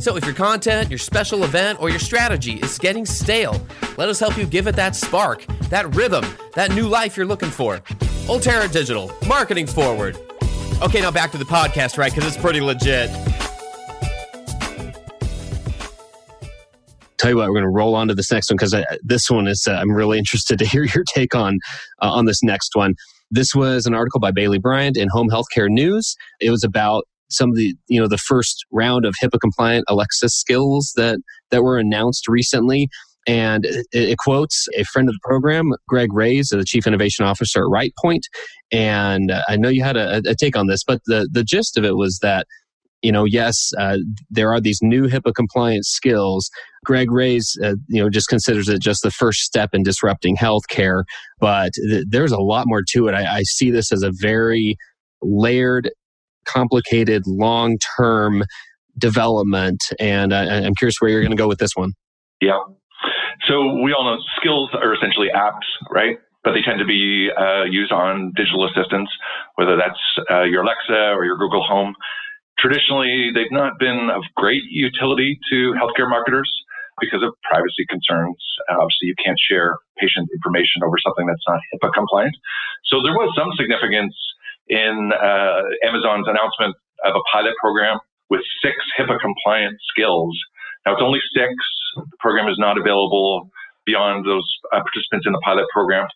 So 0.00 0.16
if 0.16 0.24
your 0.24 0.34
content, 0.34 0.88
your 0.88 0.98
special 0.98 1.44
event, 1.44 1.78
or 1.78 1.90
your 1.90 1.98
strategy 1.98 2.54
is 2.54 2.78
getting 2.78 3.04
stale, 3.04 3.60
let 3.98 4.08
us 4.08 4.18
help 4.18 4.38
you 4.38 4.46
give 4.46 4.66
it 4.66 4.74
that 4.76 4.96
spark, 4.96 5.44
that 5.68 5.94
rhythm, 5.94 6.24
that 6.54 6.74
new 6.74 6.88
life 6.88 7.18
you're 7.18 7.26
looking 7.26 7.50
for. 7.50 7.80
Ultera 8.26 8.72
Digital, 8.72 9.12
marketing 9.28 9.66
forward. 9.66 10.16
Okay, 10.80 11.02
now 11.02 11.10
back 11.10 11.30
to 11.32 11.38
the 11.38 11.44
podcast, 11.44 11.98
right? 11.98 12.10
Because 12.10 12.26
it's 12.26 12.42
pretty 12.42 12.62
legit. 12.62 13.10
Tell 17.18 17.28
you 17.28 17.36
what, 17.36 17.48
we're 17.48 17.54
going 17.54 17.64
to 17.64 17.68
roll 17.68 17.94
on 17.94 18.08
to 18.08 18.14
this 18.14 18.32
next 18.32 18.50
one 18.50 18.56
because 18.56 18.74
this 19.02 19.30
one 19.30 19.46
is, 19.46 19.68
uh, 19.68 19.72
I'm 19.72 19.90
really 19.90 20.16
interested 20.16 20.58
to 20.60 20.64
hear 20.66 20.84
your 20.84 21.04
take 21.04 21.34
on, 21.34 21.58
uh, 22.00 22.10
on 22.10 22.24
this 22.24 22.42
next 22.42 22.74
one. 22.74 22.94
This 23.30 23.54
was 23.54 23.84
an 23.84 23.94
article 23.94 24.18
by 24.18 24.30
Bailey 24.30 24.58
Bryant 24.58 24.96
in 24.96 25.08
Home 25.10 25.28
Healthcare 25.28 25.68
News. 25.68 26.16
It 26.40 26.48
was 26.48 26.64
about 26.64 27.04
some 27.30 27.50
of 27.50 27.56
the 27.56 27.74
you 27.88 28.00
know 28.00 28.08
the 28.08 28.18
first 28.18 28.64
round 28.70 29.04
of 29.04 29.14
HIPAA 29.22 29.40
compliant 29.40 29.84
Alexa 29.88 30.28
skills 30.28 30.92
that 30.96 31.18
that 31.50 31.62
were 31.62 31.78
announced 31.78 32.28
recently. 32.28 32.88
And 33.26 33.66
it, 33.66 33.86
it, 33.92 34.18
quotes 34.18 34.66
a 34.74 34.82
friend 34.84 35.06
of 35.06 35.12
the 35.12 35.20
program, 35.22 35.72
Greg 35.86 36.10
Reyes, 36.10 36.48
the 36.48 36.64
chief 36.64 36.86
innovation 36.86 37.26
officer 37.26 37.60
at 37.60 37.70
RightPoint. 37.70 38.22
And 38.72 39.30
uh, 39.30 39.42
I 39.46 39.56
know 39.56 39.68
you 39.68 39.84
had 39.84 39.98
a, 39.98 40.22
a, 40.26 40.34
take 40.34 40.56
on 40.56 40.68
this, 40.68 40.82
but 40.82 41.02
the 41.04 41.28
the 41.30 41.44
gist 41.44 41.76
of 41.76 41.84
it 41.84 41.96
was 41.96 42.18
that 42.22 42.46
you 43.02 43.12
know, 43.12 43.24
yes, 43.24 43.70
uh, 43.78 43.98
there 44.28 44.52
are 44.52 44.60
these 44.60 44.78
new 44.82 45.08
HIPAA 45.08 45.34
compliant 45.34 45.86
skills. 45.86 46.50
Greg 46.84 47.10
Reyes, 47.10 47.56
uh, 47.62 47.74
you 47.88 48.02
know, 48.02 48.10
just 48.10 48.28
considers 48.28 48.68
it 48.68 48.80
just 48.80 49.02
the 49.02 49.10
first 49.10 49.40
step 49.40 49.70
in 49.72 49.82
disrupting 49.82 50.36
healthcare, 50.36 51.04
but 51.38 51.72
th- 51.74 52.04
there's 52.08 52.32
a 52.32 52.40
lot 52.40 52.66
more 52.66 52.82
to 52.90 53.08
it. 53.08 53.14
I, 53.14 53.38
I 53.38 53.42
see 53.42 53.70
this 53.70 53.92
as 53.92 54.02
a 54.02 54.12
very 54.12 54.76
layered 55.22 55.90
complicated 56.46 57.22
long 57.26 57.78
term 57.96 58.44
development. 58.98 59.82
And 59.98 60.32
uh, 60.32 60.36
I'm 60.36 60.74
curious 60.74 60.96
where 61.00 61.10
you're 61.10 61.22
going 61.22 61.36
to 61.36 61.36
go 61.36 61.48
with 61.48 61.58
this 61.58 61.72
one. 61.74 61.92
Yeah. 62.40 62.58
So 63.48 63.80
we 63.82 63.92
all 63.92 64.04
know 64.04 64.20
skills 64.36 64.70
are 64.74 64.94
essentially 64.94 65.28
apps, 65.34 65.66
right? 65.90 66.18
But 66.44 66.52
they 66.52 66.62
tend 66.62 66.78
to 66.78 66.86
be 66.86 67.28
uh, 67.32 67.64
used 67.64 67.92
on 67.92 68.32
digital 68.36 68.64
assistants, 68.64 69.10
whether 69.56 69.76
that's 69.76 70.00
uh, 70.30 70.44
your 70.44 70.62
Alexa 70.62 71.12
or 71.16 71.24
your 71.24 71.36
Google 71.36 71.62
Home. 71.64 71.94
Traditionally, 72.58 73.32
they've 73.34 73.52
not 73.52 73.78
been 73.78 74.08
of 74.12 74.22
great 74.36 74.62
utility 74.68 75.38
to 75.50 75.74
healthcare 75.80 76.08
marketers 76.08 76.50
because 77.00 77.24
of 77.24 77.32
privacy 77.48 77.88
concerns. 77.88 78.36
Obviously, 78.68 79.08
you 79.08 79.16
can't 79.16 79.36
share 79.40 79.80
patient 79.96 80.28
information 80.36 80.84
over 80.84 80.96
something 81.00 81.26
that's 81.26 81.44
not 81.48 81.60
HIPAA 81.72 81.92
compliant. 81.96 82.36
So 82.92 83.00
there 83.02 83.16
was 83.16 83.32
some 83.36 83.48
significance 83.56 84.12
in 84.70 85.10
uh, 85.12 85.62
Amazon's 85.82 86.30
announcement 86.30 86.78
of 87.04 87.12
a 87.18 87.22
pilot 87.32 87.54
program 87.60 87.98
with 88.30 88.40
six 88.62 88.76
HIPAA 88.98 89.18
compliant 89.20 89.76
skills. 89.90 90.32
Now 90.86 90.94
it's 90.94 91.02
only 91.02 91.20
six. 91.34 91.52
The 91.96 92.16
program 92.20 92.48
is 92.48 92.56
not 92.56 92.78
available 92.78 93.50
beyond 93.84 94.24
those 94.24 94.46
uh, 94.72 94.80
participants 94.80 95.26
in 95.26 95.32
the 95.32 95.42
pilot 95.44 95.66
program. 95.74 96.06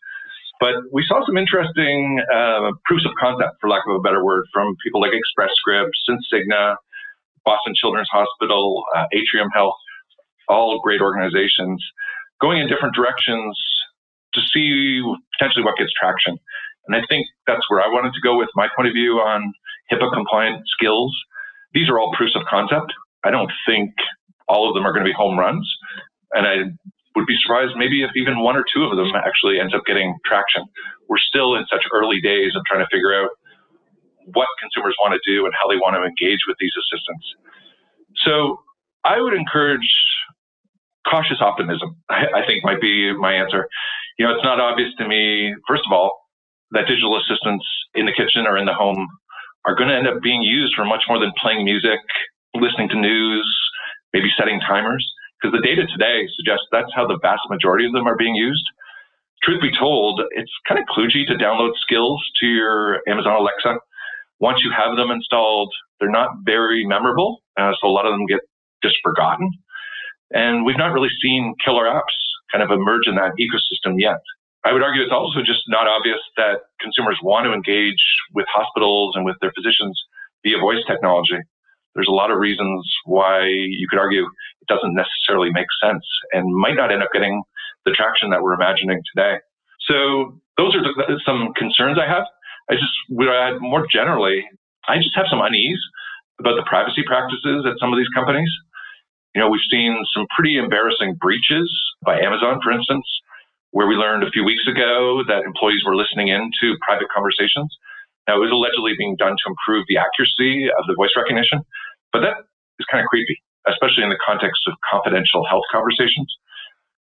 But 0.60 0.86
we 0.92 1.04
saw 1.06 1.18
some 1.26 1.36
interesting 1.36 2.22
uh, 2.32 2.70
proofs 2.86 3.04
of 3.04 3.12
concept, 3.18 3.58
for 3.60 3.68
lack 3.68 3.82
of 3.90 3.96
a 3.96 4.00
better 4.00 4.24
word, 4.24 4.44
from 4.54 4.76
people 4.84 5.00
like 5.00 5.10
Express 5.12 5.50
Scripts 5.58 5.98
and 6.06 6.18
Cigna, 6.32 6.76
Boston 7.44 7.74
Children's 7.74 8.08
Hospital, 8.12 8.84
uh, 8.96 9.04
Atrium 9.12 9.50
Health, 9.52 9.74
all 10.48 10.80
great 10.80 11.00
organizations, 11.00 11.84
going 12.40 12.60
in 12.60 12.68
different 12.68 12.94
directions 12.94 13.58
to 14.34 14.40
see 14.52 15.02
potentially 15.36 15.64
what 15.64 15.76
gets 15.76 15.90
traction. 15.98 16.38
And 16.86 16.96
I 16.96 17.00
think 17.08 17.26
that's 17.46 17.64
where 17.68 17.80
I 17.80 17.88
wanted 17.88 18.12
to 18.12 18.20
go 18.22 18.36
with 18.38 18.48
my 18.54 18.68
point 18.76 18.88
of 18.88 18.94
view 18.94 19.18
on 19.20 19.52
HIPAA 19.92 20.12
compliant 20.12 20.62
skills. 20.68 21.14
These 21.72 21.88
are 21.88 21.98
all 21.98 22.12
proofs 22.16 22.36
of 22.36 22.42
concept. 22.48 22.92
I 23.24 23.30
don't 23.30 23.50
think 23.66 23.92
all 24.48 24.68
of 24.68 24.74
them 24.74 24.86
are 24.86 24.92
going 24.92 25.04
to 25.04 25.08
be 25.08 25.16
home 25.16 25.38
runs. 25.38 25.64
And 26.32 26.46
I 26.46 26.56
would 27.16 27.26
be 27.26 27.36
surprised 27.42 27.72
maybe 27.76 28.02
if 28.02 28.10
even 28.16 28.40
one 28.40 28.56
or 28.56 28.64
two 28.68 28.84
of 28.84 28.96
them 28.96 29.14
actually 29.16 29.60
ends 29.60 29.74
up 29.74 29.82
getting 29.86 30.14
traction. 30.26 30.64
We're 31.08 31.22
still 31.22 31.54
in 31.54 31.64
such 31.70 31.84
early 31.92 32.20
days 32.20 32.52
of 32.56 32.62
trying 32.68 32.84
to 32.84 32.90
figure 32.90 33.14
out 33.14 33.30
what 34.32 34.48
consumers 34.60 34.96
want 35.00 35.14
to 35.14 35.20
do 35.24 35.44
and 35.44 35.54
how 35.56 35.68
they 35.68 35.76
want 35.76 35.96
to 35.96 36.02
engage 36.02 36.40
with 36.48 36.56
these 36.58 36.72
assistants. 36.76 37.26
So 38.24 38.60
I 39.04 39.20
would 39.20 39.34
encourage 39.34 39.88
cautious 41.08 41.38
optimism, 41.40 41.96
I, 42.08 42.42
I 42.42 42.46
think 42.46 42.64
might 42.64 42.80
be 42.80 43.12
my 43.12 43.34
answer. 43.34 43.68
You 44.18 44.26
know, 44.26 44.34
it's 44.34 44.44
not 44.44 44.60
obvious 44.60 44.90
to 44.98 45.06
me, 45.06 45.54
first 45.68 45.82
of 45.86 45.92
all, 45.92 46.23
that 46.72 46.86
digital 46.88 47.16
assistants 47.18 47.64
in 47.94 48.06
the 48.06 48.12
kitchen 48.12 48.46
or 48.46 48.56
in 48.56 48.66
the 48.66 48.74
home 48.74 49.06
are 49.64 49.74
going 49.74 49.88
to 49.88 49.96
end 49.96 50.08
up 50.08 50.22
being 50.22 50.42
used 50.42 50.74
for 50.74 50.84
much 50.84 51.04
more 51.08 51.18
than 51.18 51.32
playing 51.40 51.64
music, 51.64 52.00
listening 52.54 52.88
to 52.90 52.98
news, 52.98 53.46
maybe 54.12 54.28
setting 54.36 54.60
timers. 54.60 55.04
Because 55.40 55.58
the 55.58 55.66
data 55.66 55.86
today 55.86 56.26
suggests 56.36 56.66
that's 56.72 56.92
how 56.94 57.06
the 57.06 57.18
vast 57.20 57.42
majority 57.50 57.86
of 57.86 57.92
them 57.92 58.06
are 58.06 58.16
being 58.16 58.34
used. 58.34 58.64
Truth 59.42 59.60
be 59.60 59.72
told, 59.78 60.22
it's 60.30 60.52
kind 60.66 60.80
of 60.80 60.86
kludgy 60.86 61.26
to 61.26 61.34
download 61.34 61.72
skills 61.80 62.22
to 62.40 62.46
your 62.46 63.00
Amazon 63.08 63.34
Alexa. 63.34 63.76
Once 64.40 64.60
you 64.64 64.72
have 64.72 64.96
them 64.96 65.10
installed, 65.10 65.72
they're 66.00 66.10
not 66.10 66.30
very 66.44 66.84
memorable. 66.86 67.42
Uh, 67.58 67.72
so 67.80 67.88
a 67.88 67.92
lot 67.92 68.06
of 68.06 68.12
them 68.12 68.26
get 68.26 68.40
just 68.82 68.96
forgotten. 69.02 69.50
And 70.30 70.64
we've 70.64 70.78
not 70.78 70.92
really 70.92 71.10
seen 71.22 71.54
killer 71.64 71.84
apps 71.84 72.16
kind 72.52 72.62
of 72.62 72.70
emerge 72.70 73.06
in 73.06 73.16
that 73.16 73.32
ecosystem 73.38 73.94
yet. 73.98 74.20
I 74.64 74.72
would 74.72 74.82
argue 74.82 75.02
it's 75.02 75.12
also 75.12 75.40
just 75.44 75.60
not 75.68 75.86
obvious 75.86 76.20
that 76.36 76.72
consumers 76.80 77.18
want 77.22 77.44
to 77.44 77.52
engage 77.52 78.02
with 78.32 78.46
hospitals 78.48 79.14
and 79.14 79.24
with 79.24 79.36
their 79.40 79.52
physicians 79.52 79.92
via 80.42 80.58
voice 80.58 80.80
technology. 80.86 81.36
There's 81.94 82.08
a 82.08 82.16
lot 82.16 82.30
of 82.30 82.38
reasons 82.38 82.80
why 83.04 83.44
you 83.46 83.86
could 83.88 83.98
argue 83.98 84.24
it 84.24 84.68
doesn't 84.68 84.94
necessarily 84.94 85.50
make 85.52 85.68
sense 85.82 86.04
and 86.32 86.48
might 86.56 86.76
not 86.76 86.90
end 86.90 87.02
up 87.02 87.10
getting 87.12 87.42
the 87.84 87.92
traction 87.92 88.30
that 88.30 88.42
we're 88.42 88.54
imagining 88.54 89.00
today. 89.14 89.36
So 89.86 90.40
those 90.56 90.74
are 90.74 90.82
the, 90.82 91.20
some 91.24 91.52
concerns 91.54 91.98
I 92.00 92.08
have. 92.08 92.24
I 92.70 92.74
just 92.74 92.96
would 93.10 93.28
add 93.28 93.60
more 93.60 93.86
generally, 93.86 94.48
I 94.88 94.96
just 94.96 95.14
have 95.14 95.26
some 95.28 95.40
unease 95.40 95.80
about 96.40 96.56
the 96.56 96.64
privacy 96.66 97.04
practices 97.06 97.66
at 97.68 97.78
some 97.78 97.92
of 97.92 97.98
these 97.98 98.08
companies. 98.14 98.48
You 99.34 99.42
know, 99.42 99.48
we've 99.50 99.68
seen 99.70 99.98
some 100.14 100.26
pretty 100.34 100.56
embarrassing 100.56 101.16
breaches 101.20 101.68
by 102.04 102.18
Amazon, 102.20 102.60
for 102.62 102.72
instance, 102.72 103.04
where 103.74 103.90
we 103.90 103.98
learned 103.98 104.22
a 104.22 104.30
few 104.30 104.46
weeks 104.46 104.62
ago 104.70 105.26
that 105.26 105.42
employees 105.42 105.82
were 105.82 105.98
listening 105.98 106.30
in 106.30 106.46
to 106.62 106.78
private 106.86 107.10
conversations. 107.10 107.74
Now, 108.30 108.38
it 108.38 108.46
was 108.46 108.54
allegedly 108.54 108.94
being 108.94 109.18
done 109.18 109.34
to 109.34 109.46
improve 109.50 109.82
the 109.90 109.98
accuracy 109.98 110.70
of 110.70 110.86
the 110.86 110.94
voice 110.94 111.10
recognition, 111.18 111.58
but 112.14 112.22
that 112.22 112.46
is 112.78 112.86
kind 112.86 113.02
of 113.02 113.10
creepy, 113.10 113.34
especially 113.66 114.06
in 114.06 114.14
the 114.14 114.22
context 114.22 114.62
of 114.70 114.78
confidential 114.86 115.42
health 115.42 115.66
conversations. 115.74 116.30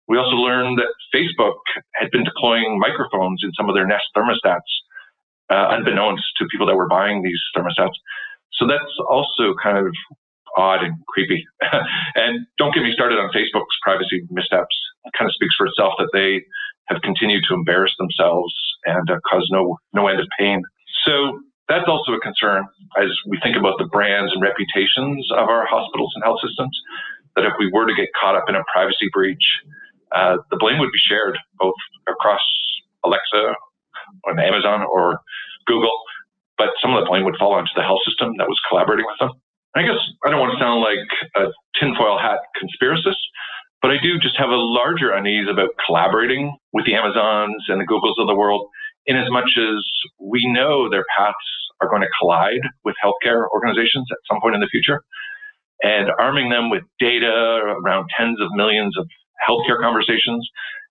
We 0.06 0.22
also 0.22 0.38
learned 0.38 0.78
that 0.78 0.94
Facebook 1.10 1.58
had 1.98 2.14
been 2.14 2.24
deploying 2.24 2.78
microphones 2.78 3.42
in 3.42 3.50
some 3.58 3.66
of 3.66 3.74
their 3.74 3.90
Nest 3.90 4.06
thermostats, 4.14 4.70
uh, 5.50 5.74
unbeknownst 5.74 6.38
to 6.38 6.46
people 6.54 6.70
that 6.70 6.78
were 6.78 6.88
buying 6.88 7.26
these 7.26 7.42
thermostats. 7.58 7.98
So 8.54 8.70
that's 8.70 8.94
also 9.10 9.58
kind 9.58 9.82
of 9.82 9.90
odd 10.54 10.86
and 10.86 11.02
creepy. 11.10 11.46
and 12.14 12.46
don't 12.62 12.74
get 12.78 12.86
me 12.86 12.94
started 12.94 13.18
on 13.18 13.34
Facebook's 13.34 13.74
privacy 13.82 14.22
missteps. 14.30 14.78
Kind 15.18 15.30
of 15.30 15.34
speaks 15.36 15.56
for 15.58 15.68
itself 15.68 15.94
that 16.00 16.10
they 16.14 16.44
have 16.88 17.02
continued 17.04 17.44
to 17.50 17.56
embarrass 17.56 17.94
themselves 18.00 18.54
and 18.86 19.10
uh, 19.12 19.20
cause 19.30 19.48
no 19.52 19.78
no 19.94 20.08
end 20.08 20.20
of 20.20 20.28
pain. 20.40 20.64
So 21.06 21.42
that's 21.70 21.86
also 21.88 22.14
a 22.14 22.20
concern 22.22 22.66
as 23.02 23.10
we 23.28 23.40
think 23.44 23.58
about 23.58 23.78
the 23.80 23.86
brands 23.86 24.34
and 24.34 24.42
reputations 24.42 25.30
of 25.32 25.50
our 25.50 25.66
hospitals 25.68 26.12
and 26.16 26.24
health 26.24 26.40
systems. 26.46 26.78
That 27.36 27.46
if 27.46 27.54
we 27.60 27.72
were 27.72 27.88
to 27.88 27.96
get 27.96 28.10
caught 28.20 28.36
up 28.36 28.46
in 28.50 28.56
a 28.56 28.64
privacy 28.74 29.10
breach, 29.14 29.44
uh, 30.16 30.38
the 30.52 30.58
blame 30.58 30.80
would 30.80 30.92
be 30.92 31.00
shared 31.10 31.38
both 31.60 31.76
across 32.08 32.42
Alexa 33.06 33.56
on 34.28 34.40
Amazon 34.40 34.84
or 34.84 35.20
Google. 35.68 35.98
but 36.58 36.70
some 36.82 36.94
of 36.96 37.04
the 37.04 37.10
blame 37.10 37.26
would 37.26 37.38
fall 37.38 37.54
onto 37.54 37.72
the 37.76 37.84
health 37.84 38.02
system 38.08 38.36
that 38.40 38.48
was 38.48 38.60
collaborating 38.70 39.06
with 39.08 39.20
them. 39.20 39.32
I 39.76 39.84
guess 39.84 40.00
I 40.26 40.32
don't 40.32 40.40
want 40.40 40.54
to 40.54 40.60
sound 40.64 40.82
like 40.82 41.08
a 41.38 41.52
tinfoil 41.80 42.20
hat 42.20 42.40
conspiracist, 42.60 43.22
but 43.82 43.92
I 43.92 43.98
do 44.02 44.20
just 44.20 44.38
have 44.38 44.50
a 44.50 44.56
larger 44.56 45.12
unease 45.12 45.48
about 45.50 45.70
collaborating 45.86 46.58
with 46.74 46.86
the 46.86 46.96
Amazons 46.96 47.66
and 47.68 47.80
the 47.80 47.86
Googles 47.86 48.20
of 48.20 48.28
the 48.28 48.36
world, 48.36 48.68
in 49.06 49.16
as 49.16 49.30
much 49.32 49.58
as 49.58 49.84
we 50.20 50.46
know 50.52 50.90
their 50.90 51.06
paths 51.18 51.36
are 51.82 51.90
going 51.90 52.02
to 52.02 52.10
collide 52.20 52.62
with 52.84 52.96
healthcare 53.04 53.48
organizations 53.54 54.08
at 54.12 54.18
some 54.30 54.42
point 54.42 54.56
in 54.56 54.62
the 54.62 54.68
future. 54.68 55.02
And 55.82 56.10
arming 56.20 56.50
them 56.50 56.70
with 56.70 56.84
data 57.00 57.32
around 57.32 58.10
tens 58.18 58.40
of 58.42 58.50
millions 58.52 58.98
of 58.98 59.08
healthcare 59.48 59.80
conversations 59.80 60.48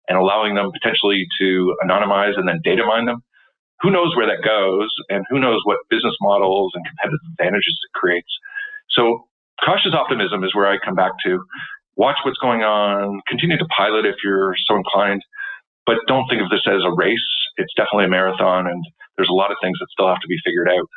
and 0.08 0.16
allowing 0.16 0.54
them 0.54 0.72
potentially 0.72 1.26
to 1.38 1.76
anonymize 1.84 2.38
and 2.38 2.48
then 2.48 2.60
data 2.64 2.84
mine 2.86 3.04
them. 3.04 3.22
Who 3.82 3.90
knows 3.90 4.16
where 4.16 4.26
that 4.26 4.42
goes 4.42 4.88
and 5.10 5.26
who 5.28 5.38
knows 5.38 5.60
what 5.64 5.78
business 5.90 6.14
models 6.22 6.72
and 6.74 6.84
competitive 6.86 7.20
advantages 7.32 7.78
it 7.84 7.98
creates. 7.98 8.32
So 8.90 9.28
cautious 9.62 9.92
optimism 9.92 10.42
is 10.42 10.54
where 10.54 10.66
I 10.66 10.78
come 10.82 10.94
back 10.94 11.12
to 11.24 11.38
watch 11.98 12.16
what's 12.24 12.38
going 12.38 12.62
on, 12.62 13.20
continue 13.28 13.58
to 13.58 13.66
pilot 13.76 14.06
if 14.06 14.14
you're 14.24 14.54
so 14.66 14.76
inclined, 14.76 15.20
but 15.84 15.96
don't 16.06 16.26
think 16.30 16.40
of 16.40 16.48
this 16.48 16.62
as 16.66 16.80
a 16.84 16.92
race. 16.96 17.18
It's 17.58 17.72
definitely 17.76 18.06
a 18.06 18.08
marathon, 18.08 18.66
and 18.68 18.82
there's 19.16 19.28
a 19.28 19.34
lot 19.34 19.50
of 19.50 19.56
things 19.62 19.76
that 19.80 19.88
still 19.90 20.08
have 20.08 20.20
to 20.20 20.28
be 20.28 20.36
figured 20.44 20.68
out. 20.70 20.88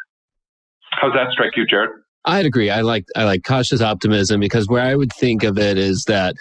How's 0.91 1.13
that 1.13 1.31
strike 1.31 1.57
you, 1.57 1.65
Jared? 1.65 1.89
I'd 2.25 2.45
agree. 2.45 2.69
I 2.69 2.81
like 2.81 3.05
I 3.15 3.23
like 3.23 3.41
cautious 3.43 3.81
optimism 3.81 4.39
because 4.39 4.67
where 4.67 4.83
I 4.83 4.95
would 4.95 5.11
think 5.13 5.43
of 5.43 5.57
it 5.57 5.77
is 5.77 6.03
that 6.07 6.35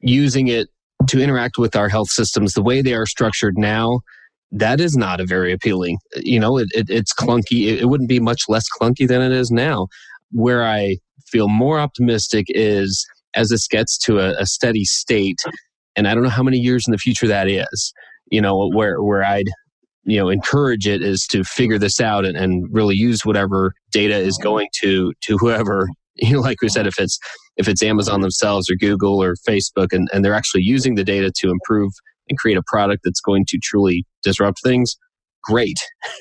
using 0.00 0.48
it 0.48 0.68
to 1.08 1.20
interact 1.20 1.56
with 1.56 1.74
our 1.74 1.88
health 1.88 2.10
systems 2.10 2.52
the 2.52 2.62
way 2.62 2.82
they 2.82 2.92
are 2.92 3.06
structured 3.06 3.56
now, 3.56 4.00
that 4.52 4.80
is 4.80 4.96
not 4.96 5.20
a 5.20 5.24
very 5.24 5.52
appealing. 5.52 5.98
You 6.16 6.40
know, 6.40 6.58
it, 6.58 6.68
it, 6.74 6.90
it's 6.90 7.14
clunky. 7.14 7.68
It, 7.68 7.80
it 7.80 7.86
wouldn't 7.86 8.08
be 8.08 8.20
much 8.20 8.42
less 8.48 8.66
clunky 8.78 9.08
than 9.08 9.22
it 9.22 9.32
is 9.32 9.50
now. 9.50 9.88
Where 10.30 10.64
I 10.64 10.98
feel 11.26 11.48
more 11.48 11.78
optimistic 11.78 12.46
is 12.50 13.06
as 13.34 13.48
this 13.48 13.66
gets 13.66 13.98
to 13.98 14.18
a, 14.18 14.34
a 14.40 14.46
steady 14.46 14.84
state, 14.84 15.40
and 15.96 16.08
I 16.08 16.14
don't 16.14 16.22
know 16.22 16.30
how 16.30 16.42
many 16.42 16.58
years 16.58 16.86
in 16.86 16.92
the 16.92 16.98
future 16.98 17.26
that 17.28 17.48
is. 17.48 17.92
You 18.30 18.40
know, 18.40 18.68
where 18.72 19.02
where 19.02 19.22
I'd 19.22 19.48
you 20.04 20.18
know 20.18 20.28
encourage 20.28 20.86
it 20.86 21.02
is 21.02 21.26
to 21.26 21.44
figure 21.44 21.78
this 21.78 22.00
out 22.00 22.24
and, 22.24 22.36
and 22.36 22.66
really 22.70 22.94
use 22.94 23.24
whatever 23.24 23.72
data 23.90 24.16
is 24.16 24.38
going 24.38 24.68
to 24.80 25.12
to 25.22 25.36
whoever 25.38 25.88
you 26.16 26.34
know 26.34 26.40
like 26.40 26.60
we 26.62 26.68
said 26.68 26.86
if 26.86 26.98
it's 26.98 27.18
if 27.56 27.68
it's 27.68 27.82
amazon 27.82 28.20
themselves 28.20 28.70
or 28.70 28.76
google 28.76 29.22
or 29.22 29.34
facebook 29.48 29.92
and, 29.92 30.08
and 30.12 30.24
they're 30.24 30.34
actually 30.34 30.62
using 30.62 30.94
the 30.94 31.04
data 31.04 31.30
to 31.34 31.50
improve 31.50 31.92
and 32.28 32.38
create 32.38 32.56
a 32.56 32.62
product 32.66 33.02
that's 33.04 33.20
going 33.20 33.44
to 33.46 33.58
truly 33.62 34.04
disrupt 34.22 34.60
things 34.62 34.96
great 35.42 35.78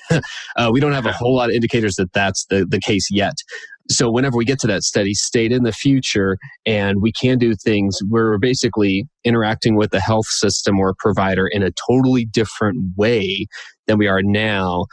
uh, 0.11 0.69
we 0.71 0.79
don't 0.79 0.93
have 0.93 1.05
a 1.05 1.13
whole 1.13 1.35
lot 1.35 1.49
of 1.49 1.55
indicators 1.55 1.95
that 1.95 2.11
that's 2.13 2.45
the, 2.49 2.65
the 2.65 2.79
case 2.79 3.07
yet 3.11 3.35
so 3.89 4.09
whenever 4.09 4.37
we 4.37 4.45
get 4.45 4.59
to 4.59 4.67
that 4.67 4.83
steady 4.83 5.13
state 5.13 5.51
in 5.51 5.63
the 5.63 5.71
future 5.71 6.37
and 6.65 7.01
we 7.01 7.11
can 7.11 7.37
do 7.37 7.53
things 7.55 7.99
where 8.07 8.25
we're 8.25 8.37
basically 8.37 9.05
interacting 9.23 9.75
with 9.75 9.91
the 9.91 9.99
health 9.99 10.27
system 10.27 10.79
or 10.79 10.93
provider 10.97 11.47
in 11.47 11.63
a 11.63 11.71
totally 11.87 12.25
different 12.25 12.95
way 12.95 13.45
than 13.87 13.97
we 13.97 14.07
are 14.07 14.21
now 14.23 14.85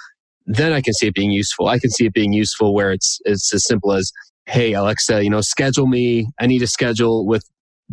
then 0.46 0.72
i 0.72 0.80
can 0.80 0.92
see 0.92 1.06
it 1.06 1.14
being 1.14 1.30
useful. 1.30 1.68
I 1.68 1.78
can 1.78 1.90
see 1.90 2.06
it 2.06 2.12
being 2.12 2.32
useful 2.32 2.74
where 2.74 2.90
it's 2.92 3.20
it's 3.24 3.52
as 3.54 3.64
simple 3.64 3.92
as 3.92 4.10
hey 4.46 4.72
alexa 4.72 5.22
you 5.22 5.30
know 5.30 5.40
schedule 5.40 5.86
me. 5.86 6.26
I 6.40 6.46
need 6.46 6.62
a 6.62 6.66
schedule 6.66 7.26
with 7.26 7.44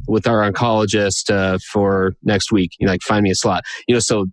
with 0.07 0.27
our 0.27 0.49
oncologist 0.49 1.31
uh, 1.31 1.57
for 1.71 2.13
next 2.23 2.51
week. 2.51 2.71
You 2.79 2.85
know, 2.85 2.93
like 2.93 3.01
find 3.01 3.23
me 3.23 3.31
a 3.31 3.35
slot. 3.35 3.63
You 3.87 3.93
know 3.93 3.99
so 3.99 4.25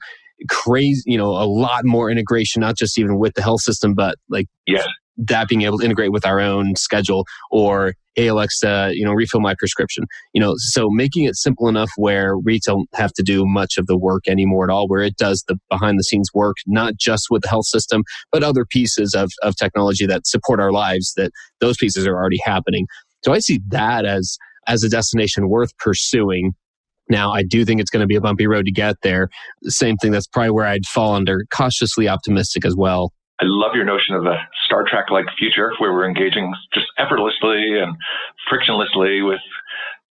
crazy 0.48 1.02
you 1.06 1.16
know 1.16 1.30
a 1.30 1.46
lot 1.46 1.84
more 1.84 2.10
integration 2.10 2.60
not 2.60 2.76
just 2.76 2.98
even 2.98 3.18
with 3.18 3.34
the 3.34 3.40
health 3.40 3.60
system 3.60 3.94
but 3.94 4.16
like 4.28 4.46
yeah 4.66 4.84
that 5.16 5.48
being 5.48 5.62
able 5.62 5.78
to 5.78 5.84
integrate 5.84 6.12
with 6.12 6.26
our 6.26 6.40
own 6.40 6.74
schedule 6.76 7.26
or 7.50 7.94
hey 8.14 8.26
alexa 8.26 8.90
you 8.94 9.04
know 9.04 9.12
refill 9.12 9.40
my 9.40 9.54
prescription 9.58 10.04
you 10.32 10.40
know 10.40 10.54
so 10.56 10.88
making 10.90 11.24
it 11.24 11.36
simple 11.36 11.68
enough 11.68 11.90
where 11.96 12.36
we 12.38 12.58
don't 12.60 12.88
have 12.94 13.12
to 13.12 13.22
do 13.22 13.44
much 13.46 13.78
of 13.78 13.86
the 13.86 13.96
work 13.96 14.26
anymore 14.28 14.64
at 14.64 14.70
all 14.70 14.88
where 14.88 15.02
it 15.02 15.16
does 15.16 15.44
the 15.48 15.56
behind 15.70 15.98
the 15.98 16.04
scenes 16.04 16.30
work 16.34 16.56
not 16.66 16.96
just 16.96 17.26
with 17.30 17.42
the 17.42 17.48
health 17.48 17.66
system 17.66 18.02
but 18.32 18.42
other 18.42 18.64
pieces 18.64 19.14
of, 19.14 19.30
of 19.42 19.56
technology 19.56 20.06
that 20.06 20.26
support 20.26 20.60
our 20.60 20.72
lives 20.72 21.12
that 21.16 21.30
those 21.60 21.76
pieces 21.76 22.06
are 22.06 22.16
already 22.16 22.40
happening 22.44 22.86
so 23.24 23.32
i 23.32 23.38
see 23.38 23.60
that 23.68 24.04
as 24.04 24.36
as 24.66 24.82
a 24.82 24.88
destination 24.88 25.48
worth 25.48 25.76
pursuing 25.78 26.52
now, 27.10 27.32
I 27.32 27.42
do 27.42 27.64
think 27.64 27.80
it's 27.80 27.90
going 27.90 28.00
to 28.00 28.06
be 28.06 28.16
a 28.16 28.20
bumpy 28.20 28.46
road 28.46 28.64
to 28.64 28.72
get 28.72 28.96
there. 29.02 29.28
Same 29.64 29.96
thing, 29.96 30.10
that's 30.10 30.26
probably 30.26 30.52
where 30.52 30.66
I'd 30.66 30.86
fall 30.86 31.14
under 31.14 31.44
cautiously 31.54 32.08
optimistic 32.08 32.64
as 32.64 32.74
well. 32.76 33.12
I 33.40 33.44
love 33.46 33.74
your 33.74 33.84
notion 33.84 34.14
of 34.14 34.26
a 34.26 34.36
Star 34.66 34.84
Trek 34.88 35.10
like 35.10 35.26
future 35.38 35.72
where 35.78 35.92
we're 35.92 36.06
engaging 36.06 36.52
just 36.72 36.86
effortlessly 36.98 37.78
and 37.80 37.96
frictionlessly 38.50 39.26
with 39.26 39.40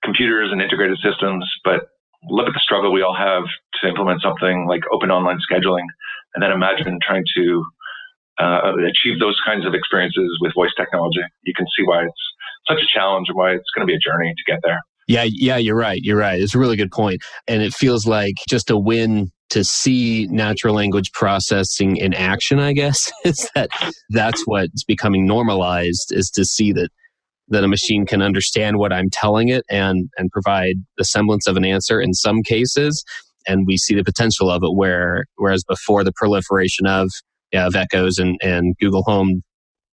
computers 0.02 0.50
and 0.52 0.62
integrated 0.62 0.98
systems. 1.04 1.44
But 1.64 1.88
look 2.28 2.48
at 2.48 2.54
the 2.54 2.60
struggle 2.60 2.92
we 2.92 3.02
all 3.02 3.16
have 3.16 3.44
to 3.80 3.88
implement 3.88 4.22
something 4.22 4.66
like 4.66 4.80
open 4.92 5.10
online 5.10 5.38
scheduling. 5.44 5.84
And 6.34 6.42
then 6.42 6.50
imagine 6.50 6.98
trying 7.06 7.24
to 7.36 7.64
uh, 8.40 8.72
achieve 8.88 9.20
those 9.20 9.38
kinds 9.44 9.66
of 9.66 9.74
experiences 9.74 10.38
with 10.40 10.54
voice 10.54 10.72
technology. 10.76 11.20
You 11.42 11.52
can 11.54 11.66
see 11.76 11.84
why 11.84 12.04
it's 12.04 12.24
such 12.68 12.78
a 12.78 12.88
challenge 12.98 13.28
and 13.28 13.36
why 13.36 13.52
it's 13.52 13.68
going 13.74 13.86
to 13.86 13.90
be 13.90 13.94
a 13.94 13.98
journey 13.98 14.32
to 14.34 14.52
get 14.52 14.60
there. 14.62 14.80
Yeah, 15.08 15.24
yeah, 15.26 15.56
you're 15.56 15.76
right. 15.76 16.00
You're 16.02 16.16
right. 16.16 16.40
It's 16.40 16.54
a 16.54 16.58
really 16.58 16.76
good 16.76 16.92
point. 16.92 17.22
And 17.48 17.62
it 17.62 17.74
feels 17.74 18.06
like 18.06 18.36
just 18.48 18.70
a 18.70 18.78
win 18.78 19.32
to 19.50 19.64
see 19.64 20.26
natural 20.30 20.74
language 20.74 21.12
processing 21.12 21.96
in 21.96 22.14
action 22.14 22.58
i 22.58 22.72
guess 22.72 23.10
is 23.24 23.48
that 23.54 23.68
that's 24.10 24.42
what's 24.46 24.84
becoming 24.84 25.26
normalized 25.26 26.12
is 26.12 26.30
to 26.30 26.44
see 26.44 26.72
that 26.72 26.90
that 27.48 27.64
a 27.64 27.68
machine 27.68 28.06
can 28.06 28.22
understand 28.22 28.78
what 28.78 28.92
i'm 28.92 29.10
telling 29.10 29.48
it 29.48 29.64
and 29.70 30.08
and 30.16 30.30
provide 30.30 30.76
the 30.98 31.04
semblance 31.04 31.46
of 31.46 31.56
an 31.56 31.64
answer 31.64 32.00
in 32.00 32.14
some 32.14 32.42
cases. 32.42 33.04
And 33.48 33.66
we 33.66 33.76
see 33.76 33.94
the 33.94 34.04
potential 34.04 34.50
of 34.50 34.62
it 34.62 34.74
where 34.74 35.24
whereas 35.36 35.64
before 35.64 36.04
the 36.04 36.12
proliferation 36.14 36.86
of 36.86 37.10
yeah, 37.52 37.66
of 37.66 37.74
echoes 37.74 38.18
and 38.18 38.38
and 38.42 38.76
google 38.80 39.02
home 39.02 39.42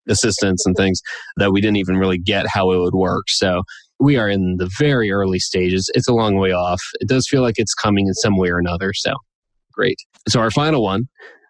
assistants 0.09 0.67
and 0.67 0.77
things 0.77 1.01
that 1.37 1.53
we 1.53 1.61
didn't 1.61 1.77
even 1.77 1.97
really 1.97 2.19
get 2.19 2.47
how 2.49 2.73
it 2.73 2.79
would 2.79 2.95
work. 2.95 3.25
So 3.29 3.63
we 4.01 4.17
are 4.17 4.29
in 4.29 4.57
the 4.59 4.69
very 4.79 5.13
early 5.13 5.39
stages. 5.39 5.89
It's 5.95 6.09
a 6.09 6.15
long 6.15 6.37
way 6.37 6.51
off. 6.51 6.81
It 6.95 7.09
does 7.09 7.29
feel 7.29 7.43
like 7.43 7.55
it's 7.57 7.75
coming 7.75 8.09
in 8.09 8.15
some 8.15 8.37
way 8.37 8.49
or 8.49 8.59
another. 8.59 8.93
So 8.95 9.13
great. 9.73 9.97
So 10.29 10.41
our 10.41 10.51
final 10.51 10.83
one 10.83 11.09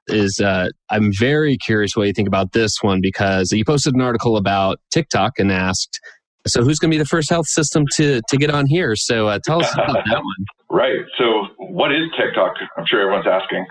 is 0.08 0.40
uh, 0.40 0.68
I'm 0.90 1.10
very 1.18 1.56
curious 1.56 1.96
what 1.96 2.06
you 2.06 2.12
think 2.12 2.28
about 2.28 2.52
this 2.52 2.78
one 2.82 3.00
because 3.00 3.52
you 3.52 3.64
posted 3.64 3.94
an 3.94 4.00
article 4.00 4.36
about 4.36 4.80
TikTok 4.90 5.38
and 5.38 5.52
asked, 5.52 6.00
so 6.46 6.62
who's 6.62 6.78
going 6.78 6.90
to 6.90 6.94
be 6.94 6.98
the 6.98 7.06
first 7.06 7.30
health 7.30 7.46
system 7.46 7.84
to 7.94 8.20
to 8.28 8.36
get 8.36 8.50
on 8.50 8.66
here? 8.66 8.96
So 8.96 9.28
uh, 9.28 9.38
tell 9.44 9.62
us 9.62 9.72
about 9.74 10.04
that 10.04 10.22
one. 10.22 10.44
Right. 10.70 11.04
So 11.18 11.46
what 11.58 11.92
is 11.92 12.10
TikTok? 12.16 12.54
I'm 12.76 12.84
sure 12.86 13.00
everyone's 13.00 13.28
asking. 13.28 13.66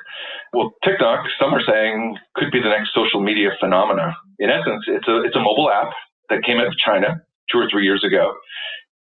Well, 0.54 0.72
TikTok, 0.84 1.26
some 1.40 1.54
are 1.54 1.64
saying, 1.66 2.18
could 2.36 2.52
be 2.52 2.62
the 2.62 2.70
next 2.70 2.94
social 2.94 3.22
media 3.22 3.50
phenomena. 3.60 4.16
In 4.40 4.50
essence, 4.50 4.84
it's 4.88 5.08
a 5.08 5.24
it's 5.24 5.36
a 5.36 5.42
mobile 5.42 5.70
app 5.70 5.92
that 6.30 6.44
came 6.44 6.58
out 6.58 6.68
of 6.68 6.74
China 6.78 7.22
two 7.52 7.58
or 7.58 7.68
three 7.70 7.84
years 7.84 8.04
ago 8.06 8.34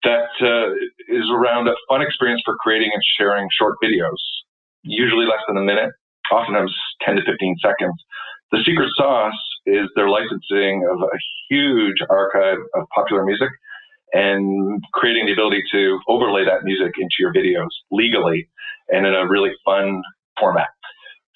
that 0.02 0.32
uh, 0.40 0.72
is 1.08 1.28
around 1.30 1.68
a 1.68 1.74
fun 1.88 2.02
experience 2.02 2.42
for 2.44 2.56
creating 2.56 2.90
and 2.92 3.02
sharing 3.18 3.46
short 3.56 3.76
videos 3.84 4.18
usually 4.82 5.26
less 5.26 5.42
than 5.48 5.56
a 5.56 5.62
minute, 5.62 5.90
oftentimes 6.32 6.74
10 7.02 7.16
to 7.16 7.22
15 7.26 7.56
seconds. 7.62 7.96
The 8.52 8.58
secret 8.64 8.88
sauce 8.96 9.38
is 9.66 9.88
their 9.94 10.08
licensing 10.08 10.86
of 10.90 11.00
a 11.02 11.18
huge 11.48 11.98
archive 12.08 12.58
of 12.74 12.86
popular 12.94 13.24
music 13.24 13.50
and 14.12 14.82
creating 14.92 15.26
the 15.26 15.32
ability 15.32 15.62
to 15.72 16.00
overlay 16.08 16.44
that 16.44 16.64
music 16.64 16.92
into 16.98 17.14
your 17.20 17.32
videos 17.32 17.70
legally 17.90 18.48
and 18.88 19.06
in 19.06 19.14
a 19.14 19.28
really 19.28 19.50
fun 19.64 20.02
format. 20.38 20.68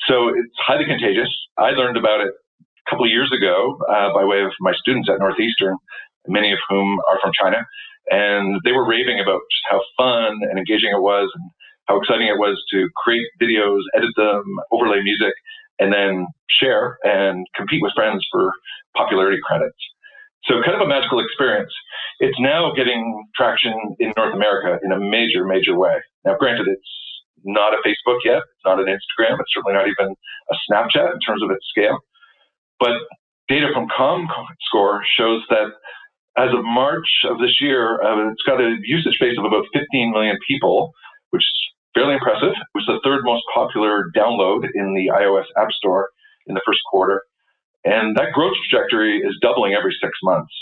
So 0.08 0.28
it's 0.28 0.58
highly 0.58 0.84
contagious. 0.84 1.30
I 1.56 1.70
learned 1.70 1.96
about 1.96 2.20
it 2.20 2.32
a 2.34 2.90
couple 2.90 3.04
of 3.04 3.10
years 3.10 3.30
ago 3.32 3.78
uh, 3.88 4.12
by 4.12 4.24
way 4.24 4.42
of 4.42 4.50
my 4.60 4.72
students 4.74 5.08
at 5.08 5.18
Northeastern, 5.18 5.76
many 6.26 6.52
of 6.52 6.58
whom 6.68 6.98
are 7.08 7.18
from 7.22 7.30
China. 7.40 7.64
And 8.10 8.60
they 8.64 8.72
were 8.72 8.86
raving 8.86 9.20
about 9.20 9.40
just 9.50 9.64
how 9.70 9.80
fun 9.96 10.40
and 10.42 10.58
engaging 10.58 10.90
it 10.90 11.00
was 11.00 11.30
and 11.34 11.50
how 11.86 12.00
exciting 12.00 12.28
it 12.28 12.38
was 12.38 12.62
to 12.72 12.88
create 12.96 13.26
videos, 13.40 13.80
edit 13.94 14.10
them, 14.16 14.44
overlay 14.72 15.02
music, 15.02 15.34
and 15.78 15.92
then 15.92 16.26
share 16.48 16.98
and 17.02 17.46
compete 17.56 17.82
with 17.82 17.92
friends 17.94 18.26
for 18.30 18.52
popularity 18.96 19.38
credits. 19.44 19.78
So 20.44 20.60
kind 20.62 20.76
of 20.76 20.82
a 20.82 20.88
magical 20.88 21.20
experience. 21.24 21.72
It's 22.20 22.38
now 22.38 22.72
getting 22.76 23.24
traction 23.34 23.72
in 23.98 24.12
North 24.16 24.34
America 24.34 24.78
in 24.84 24.92
a 24.92 25.00
major, 25.00 25.44
major 25.44 25.76
way. 25.76 25.96
Now, 26.24 26.36
granted, 26.38 26.68
it's 26.68 26.92
not 27.44 27.72
a 27.72 27.78
Facebook 27.86 28.20
yet. 28.24 28.44
It's 28.44 28.64
not 28.64 28.78
an 28.78 28.86
Instagram. 28.86 29.40
It's 29.40 29.52
certainly 29.54 29.74
not 29.74 29.88
even 29.88 30.14
a 30.14 30.54
Snapchat 30.68 31.12
in 31.12 31.20
terms 31.26 31.42
of 31.42 31.50
its 31.50 31.64
scale. 31.70 31.98
But 32.78 33.00
data 33.48 33.68
from 33.72 33.88
ComScore 33.88 35.00
shows 35.16 35.42
that 35.48 35.72
as 36.36 36.50
of 36.52 36.64
March 36.64 37.08
of 37.24 37.38
this 37.38 37.60
year, 37.60 38.02
uh, 38.02 38.30
it's 38.30 38.42
got 38.42 38.60
a 38.60 38.76
usage 38.84 39.16
base 39.20 39.38
of 39.38 39.44
about 39.44 39.64
15 39.72 40.10
million 40.12 40.36
people, 40.48 40.92
which 41.30 41.42
is 41.42 41.63
fairly 41.94 42.14
impressive. 42.14 42.52
It 42.52 42.74
was 42.74 42.86
the 42.86 43.00
third 43.04 43.24
most 43.24 43.42
popular 43.54 44.10
download 44.14 44.66
in 44.74 44.94
the 44.94 45.14
iOS 45.14 45.46
App 45.56 45.70
Store 45.72 46.10
in 46.46 46.54
the 46.54 46.62
first 46.66 46.80
quarter. 46.90 47.22
And 47.84 48.16
that 48.16 48.32
growth 48.32 48.54
trajectory 48.68 49.18
is 49.18 49.36
doubling 49.40 49.74
every 49.74 49.94
six 50.02 50.12
months. 50.22 50.52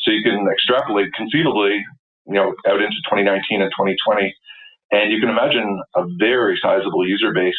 So 0.00 0.10
you 0.10 0.22
can 0.22 0.46
extrapolate 0.52 1.12
conceivably, 1.14 1.82
you 2.26 2.34
know, 2.34 2.54
out 2.68 2.82
into 2.82 3.00
2019 3.08 3.62
and 3.62 3.70
2020. 3.72 4.34
And 4.92 5.12
you 5.12 5.20
can 5.20 5.30
imagine 5.30 5.82
a 5.96 6.04
very 6.18 6.58
sizable 6.62 7.06
user 7.08 7.32
base 7.32 7.58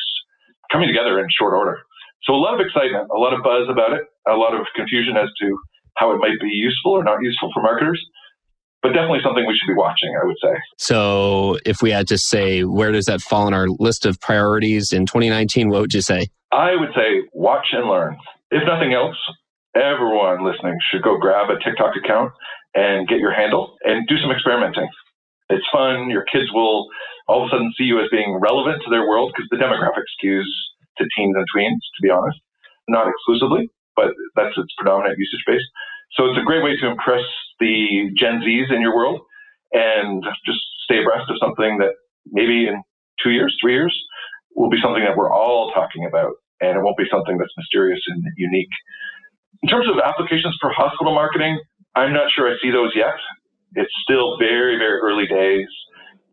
coming 0.72 0.88
together 0.88 1.20
in 1.20 1.28
short 1.32 1.54
order. 1.54 1.80
So 2.24 2.34
a 2.34 2.42
lot 2.42 2.54
of 2.54 2.60
excitement, 2.60 3.10
a 3.16 3.20
lot 3.20 3.34
of 3.34 3.44
buzz 3.44 3.68
about 3.70 3.94
it, 3.94 4.04
a 4.28 4.36
lot 4.36 4.54
of 4.54 4.66
confusion 4.76 5.18
as 5.18 5.30
to 5.42 5.58
how 5.96 6.12
it 6.12 6.20
might 6.20 6.40
be 6.42 6.52
useful 6.52 6.92
or 6.92 7.04
not 7.04 7.24
useful 7.24 7.50
for 7.54 7.64
marketers 7.64 8.00
but 8.82 8.90
definitely 8.90 9.20
something 9.24 9.46
we 9.46 9.58
should 9.58 9.68
be 9.68 9.78
watching, 9.78 10.16
I 10.22 10.26
would 10.26 10.38
say. 10.42 10.54
So, 10.78 11.58
if 11.66 11.82
we 11.82 11.92
had 11.92 12.08
to 12.10 12.18
say, 12.18 12.64
where 12.64 12.92
does 12.92 13.06
that 13.06 13.22
fall 13.22 13.48
on 13.48 13.54
our 13.54 13.68
list 13.68 14.06
of 14.06 14.20
priorities 14.20 14.94
in 14.94 15.06
2019? 15.06 15.70
What 15.70 15.82
would 15.82 15.94
you 15.94 16.02
say? 16.02 16.28
I 16.52 16.76
would 16.76 16.90
say 16.96 17.28
watch 17.34 17.68
and 17.74 17.90
learn. 17.90 18.18
If 18.52 18.64
nothing 18.66 18.94
else, 18.94 19.18
everyone 19.76 20.46
listening 20.46 20.78
should 20.90 21.04
go 21.04 21.18
grab 21.18 21.50
a 21.50 21.60
TikTok 21.64 21.94
account 21.98 22.32
and 22.76 23.08
get 23.08 23.20
your 23.20 23.34
handle 23.34 23.76
and 23.84 24.08
do 24.08 24.18
some 24.22 24.32
experimenting. 24.32 24.88
It's 25.50 25.66
fun. 25.72 26.10
Your 26.10 26.24
kids 26.32 26.52
will 26.54 26.88
all 27.28 27.44
of 27.44 27.48
a 27.48 27.50
sudden 27.52 27.74
see 27.78 27.84
you 27.84 28.00
as 28.00 28.08
being 28.12 28.40
relevant 28.40 28.82
to 28.86 28.90
their 28.90 29.08
world 29.08 29.34
because 29.36 29.48
the 29.52 29.60
demographic 29.60 30.08
skews 30.16 30.48
to 30.98 31.04
teens 31.16 31.36
and 31.36 31.46
tweens, 31.52 31.82
to 31.98 32.00
be 32.02 32.10
honest. 32.10 32.40
Not 32.88 33.08
exclusively, 33.08 33.70
but 33.96 34.16
that's 34.36 34.56
its 34.56 34.72
predominant 34.78 35.18
usage 35.18 35.44
base. 35.46 35.66
So 36.16 36.32
it's 36.32 36.40
a 36.40 36.46
great 36.46 36.64
way 36.64 36.78
to 36.80 36.88
impress 36.88 37.26
the 37.60 38.12
Gen 38.18 38.42
Zs 38.42 38.74
in 38.74 38.82
your 38.82 38.96
world 38.96 39.22
and 39.72 40.24
just 40.46 40.60
stay 40.86 41.02
abreast 41.02 41.30
of 41.30 41.38
something 41.40 41.78
that 41.80 41.94
maybe 42.32 42.68
in 42.68 42.82
two 43.22 43.32
years, 43.32 43.56
three 43.62 43.74
years 43.74 43.96
will 44.56 44.70
be 44.70 44.82
something 44.82 45.04
that 45.04 45.18
we're 45.18 45.32
all 45.32 45.72
talking 45.72 46.06
about. 46.06 46.34
And 46.60 46.78
it 46.78 46.82
won't 46.82 46.98
be 46.98 47.06
something 47.12 47.38
that's 47.38 47.54
mysterious 47.58 48.02
and 48.08 48.24
unique. 48.38 48.74
In 49.62 49.70
terms 49.70 49.86
of 49.90 50.02
applications 50.04 50.58
for 50.60 50.72
hospital 50.74 51.14
marketing, 51.14 51.60
I'm 51.96 52.14
not 52.14 52.32
sure 52.34 52.50
I 52.50 52.58
see 52.62 52.72
those 52.72 52.94
yet. 52.96 53.14
It's 53.76 53.94
still 54.02 54.38
very, 54.38 54.78
very 54.78 54.98
early 55.02 55.28
days. 55.28 55.70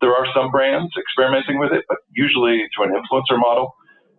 There 0.01 0.13
are 0.13 0.25
some 0.33 0.51
brands 0.51 0.91
experimenting 0.97 1.59
with 1.59 1.73
it, 1.73 1.85
but 1.87 1.97
usually 2.13 2.63
through 2.73 2.89
an 2.89 2.93
influencer 2.93 3.37
model. 3.37 3.73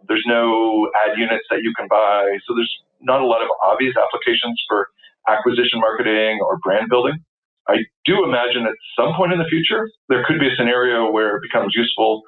There's 0.08 0.24
no 0.26 0.88
ad 1.06 1.18
units 1.18 1.44
that 1.50 1.62
you 1.62 1.72
can 1.76 1.88
buy. 1.88 2.38
So 2.46 2.54
there's 2.54 2.72
not 3.00 3.20
a 3.20 3.26
lot 3.26 3.42
of 3.42 3.48
obvious 3.62 3.94
applications 3.98 4.62
for 4.68 4.88
acquisition 5.28 5.80
marketing 5.80 6.38
or 6.42 6.58
brand 6.62 6.88
building. 6.88 7.18
I 7.68 7.78
do 8.04 8.24
imagine 8.24 8.64
at 8.66 8.74
some 8.98 9.14
point 9.16 9.32
in 9.32 9.38
the 9.38 9.50
future, 9.50 9.88
there 10.08 10.24
could 10.26 10.38
be 10.38 10.46
a 10.46 10.56
scenario 10.56 11.10
where 11.10 11.36
it 11.36 11.42
becomes 11.42 11.74
useful 11.74 12.22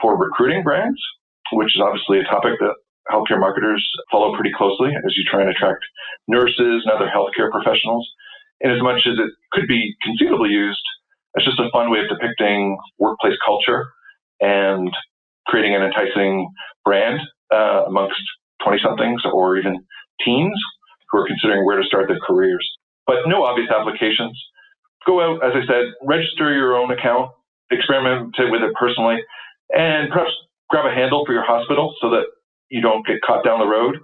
for 0.00 0.16
recruiting 0.18 0.62
brands, 0.62 1.00
which 1.52 1.74
is 1.74 1.80
obviously 1.80 2.20
a 2.20 2.24
topic 2.24 2.52
that 2.60 2.74
healthcare 3.10 3.40
marketers 3.40 3.84
follow 4.10 4.34
pretty 4.34 4.52
closely 4.56 4.88
as 4.88 5.16
you 5.16 5.24
try 5.30 5.40
and 5.40 5.50
attract 5.50 5.84
nurses 6.28 6.84
and 6.84 6.90
other 6.92 7.10
healthcare 7.14 7.50
professionals. 7.50 8.08
In 8.60 8.70
as 8.70 8.80
much 8.82 9.02
as 9.06 9.18
it 9.18 9.30
could 9.52 9.66
be 9.66 9.94
conceivably 10.02 10.50
used 10.50 10.80
as 11.36 11.44
just 11.44 11.58
a 11.58 11.68
fun 11.72 11.90
way 11.90 12.00
of 12.00 12.08
depicting 12.08 12.78
workplace 12.98 13.36
culture 13.44 13.86
and 14.40 14.90
creating 15.46 15.74
an 15.74 15.82
enticing 15.82 16.48
brand 16.84 17.20
uh, 17.52 17.84
amongst 17.86 18.20
20 18.62 18.80
somethings 18.82 19.22
or 19.32 19.58
even 19.58 19.84
teens 20.24 20.58
who 21.14 21.22
are 21.22 21.26
considering 21.26 21.64
where 21.64 21.78
to 21.78 21.86
start 21.86 22.08
their 22.08 22.18
careers. 22.26 22.66
But 23.06 23.30
no 23.30 23.44
obvious 23.44 23.70
applications. 23.70 24.34
Go 25.06 25.22
out, 25.22 25.44
as 25.46 25.52
I 25.54 25.62
said, 25.66 25.94
register 26.02 26.52
your 26.52 26.74
own 26.74 26.90
account, 26.90 27.30
experiment 27.70 28.34
with 28.38 28.62
it 28.62 28.74
personally, 28.74 29.22
and 29.70 30.10
perhaps 30.10 30.32
grab 30.70 30.86
a 30.86 30.94
handle 30.94 31.24
for 31.24 31.32
your 31.32 31.44
hospital 31.44 31.94
so 32.00 32.10
that 32.10 32.24
you 32.68 32.80
don't 32.80 33.06
get 33.06 33.20
caught 33.24 33.44
down 33.44 33.60
the 33.60 33.66
road 33.66 33.96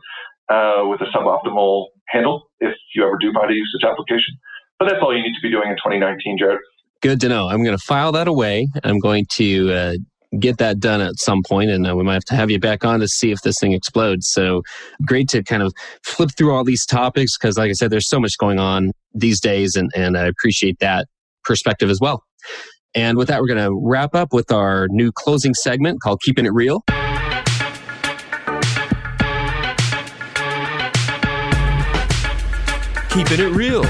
uh, 0.52 0.86
with 0.86 1.00
a 1.00 1.10
suboptimal 1.10 1.86
handle 2.08 2.46
if 2.60 2.74
you 2.94 3.04
ever 3.04 3.16
do 3.20 3.32
buy 3.32 3.46
a 3.48 3.52
usage 3.52 3.82
application. 3.82 4.36
But 4.78 4.86
that's 4.88 4.98
all 5.02 5.16
you 5.16 5.22
need 5.22 5.34
to 5.34 5.42
be 5.42 5.50
doing 5.50 5.68
in 5.68 5.76
2019, 5.76 6.38
Jared. 6.38 6.60
Good 7.02 7.20
to 7.22 7.28
know. 7.28 7.48
I'm 7.48 7.64
going 7.64 7.76
to 7.76 7.82
file 7.82 8.12
that 8.12 8.28
away. 8.28 8.68
I'm 8.84 8.98
going 8.98 9.24
to 9.32 9.72
uh, 9.72 9.94
get 10.38 10.58
that 10.58 10.78
done 10.78 11.00
at 11.00 11.18
some 11.18 11.42
point, 11.46 11.70
and 11.70 11.86
uh, 11.86 11.96
we 11.96 12.04
might 12.04 12.14
have 12.14 12.24
to 12.26 12.34
have 12.36 12.50
you 12.50 12.60
back 12.60 12.84
on 12.84 13.00
to 13.00 13.08
see 13.08 13.32
if 13.32 13.42
this 13.42 13.56
thing 13.58 13.72
explodes. 13.72 14.28
So 14.30 14.62
great 15.04 15.28
to 15.30 15.42
kind 15.42 15.62
of 15.62 15.72
flip 16.04 16.30
through 16.36 16.54
all 16.54 16.64
these 16.64 16.86
topics 16.86 17.36
because, 17.36 17.58
like 17.58 17.70
I 17.70 17.72
said, 17.72 17.90
there's 17.90 18.08
so 18.08 18.20
much 18.20 18.38
going 18.38 18.58
on 18.58 18.92
these 19.12 19.40
days, 19.40 19.74
and, 19.74 19.90
and 19.96 20.16
I 20.16 20.26
appreciate 20.26 20.78
that 20.80 21.08
perspective 21.44 21.90
as 21.90 21.98
well. 22.00 22.22
And 22.94 23.16
with 23.16 23.28
that, 23.28 23.40
we're 23.40 23.48
going 23.48 23.64
to 23.64 23.78
wrap 23.82 24.14
up 24.14 24.32
with 24.32 24.50
our 24.52 24.88
new 24.90 25.12
closing 25.12 25.54
segment 25.54 26.00
called 26.00 26.20
Keeping 26.22 26.46
It 26.46 26.52
Real. 26.52 26.82
Keeping 33.10 33.40
it 33.40 33.52
real. 33.52 33.82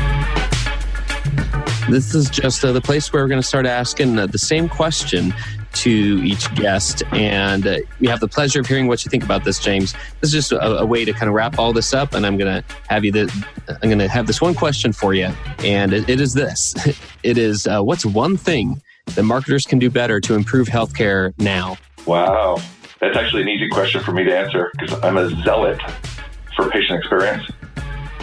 This 1.91 2.15
is 2.15 2.31
just 2.31 2.65
uh, 2.65 2.73
the 2.73 2.81
place 2.81 3.13
where 3.13 3.23
we're 3.23 3.29
going 3.29 3.41
to 3.41 3.47
start 3.47 3.67
asking 3.67 4.19
uh, 4.19 4.27
the 4.27 4.39
same 4.39 4.69
question 4.69 5.35
to 5.73 5.91
each 6.25 6.53
guest. 6.55 7.03
And 7.13 7.67
uh, 7.67 7.79
we 8.01 8.09
have 8.09 8.21
the 8.21 8.29
pleasure 8.29 8.61
of 8.61 8.67
hearing 8.67 8.87
what 8.87 9.05
you 9.05 9.11
think 9.11 9.25
about 9.25 9.45
this, 9.45 9.59
James. 9.59 9.93
This 10.21 10.33
is 10.33 10.49
just 10.49 10.53
a, 10.53 10.79
a 10.79 10.87
way 10.87 11.05
to 11.05 11.13
kind 11.13 11.29
of 11.29 11.35
wrap 11.35 11.59
all 11.59 11.73
this 11.73 11.95
up. 11.95 12.15
And 12.15 12.27
I'm 12.27 12.37
going 12.37 12.63
to 12.63 12.75
have 12.89 13.05
you, 13.05 13.13
the, 13.13 13.47
I'm 13.69 13.89
going 13.89 13.99
to 13.99 14.09
have 14.09 14.27
this 14.27 14.41
one 14.41 14.55
question 14.55 14.93
for 14.93 15.15
you. 15.15 15.31
And 15.61 15.93
it, 15.93 16.09
it 16.09 16.21
is 16.21 16.35
this 16.35 16.75
it 17.23 17.39
is 17.39 17.67
uh, 17.67 17.83
what's 17.83 18.05
one 18.05 18.37
thing 18.37 18.81
that 19.15 19.23
marketers 19.23 19.67
can 19.67 19.79
do 19.79 19.91
better 19.91 20.21
to 20.21 20.35
improve 20.35 20.69
healthcare 20.69 21.33
now? 21.39 21.77
Wow. 22.07 22.59
That's 23.01 23.17
actually 23.17 23.43
an 23.43 23.49
easy 23.49 23.69
question 23.69 24.03
for 24.03 24.13
me 24.13 24.25
to 24.25 24.37
answer 24.37 24.71
because 24.79 25.03
I'm 25.03 25.17
a 25.17 25.31
zealot 25.43 25.81
for 26.55 26.69
patient 26.69 26.99
experience 26.99 27.51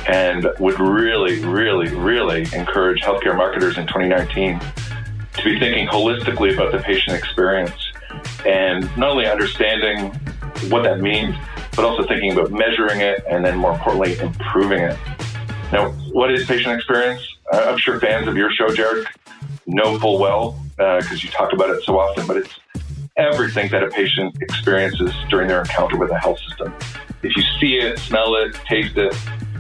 and 0.08 0.48
would 0.60 0.80
really, 0.80 1.44
really, 1.44 1.94
really 1.94 2.42
encourage 2.54 3.02
healthcare 3.02 3.36
marketers 3.36 3.78
in 3.78 3.88
2019 3.88 4.60
to 5.38 5.44
be 5.44 5.60
thinking 5.60 5.88
holistically 5.88 6.54
about 6.54 6.72
the 6.72 6.80
patient 6.80 7.16
experience 7.16 7.94
and 8.46 8.84
not 8.98 9.12
only 9.12 9.28
understanding 9.28 10.12
what 10.70 10.84
that 10.84 11.00
means, 11.00 11.36
but 11.76 11.86
also 11.86 12.06
thinking 12.08 12.32
about 12.32 12.52
measuring 12.52 13.02
it 13.02 13.24
and 13.30 13.46
then 13.46 13.58
more 13.58 13.74
importantly, 13.74 14.18
improving 14.20 14.82
it. 14.82 14.98
Now, 15.72 15.92
what 16.12 16.32
is 16.32 16.46
patient 16.46 16.74
experience? 16.74 17.22
I'm 17.52 17.78
sure 17.78 18.00
fans 18.00 18.28
of 18.28 18.36
your 18.36 18.52
show, 18.52 18.74
Jared, 18.74 19.08
know 19.66 20.00
full 20.00 20.18
well 20.20 20.60
because 20.78 21.12
uh, 21.12 21.20
you 21.22 21.30
talk 21.30 21.54
about 21.54 21.70
it 21.70 21.84
so 21.84 22.00
often, 22.00 22.26
but 22.26 22.38
it's 22.38 22.60
everything 23.18 23.70
that 23.72 23.84
a 23.84 23.88
patient 23.88 24.36
experiences 24.42 25.12
during 25.30 25.48
their 25.48 25.62
encounter 25.62 25.98
with 25.98 26.12
a 26.12 26.18
health 26.18 26.40
system. 26.48 26.74
If 27.24 27.36
you 27.36 27.44
see 27.60 27.78
it, 27.78 28.00
smell 28.00 28.36
it, 28.36 28.54
taste 28.68 28.96
it, 28.98 29.16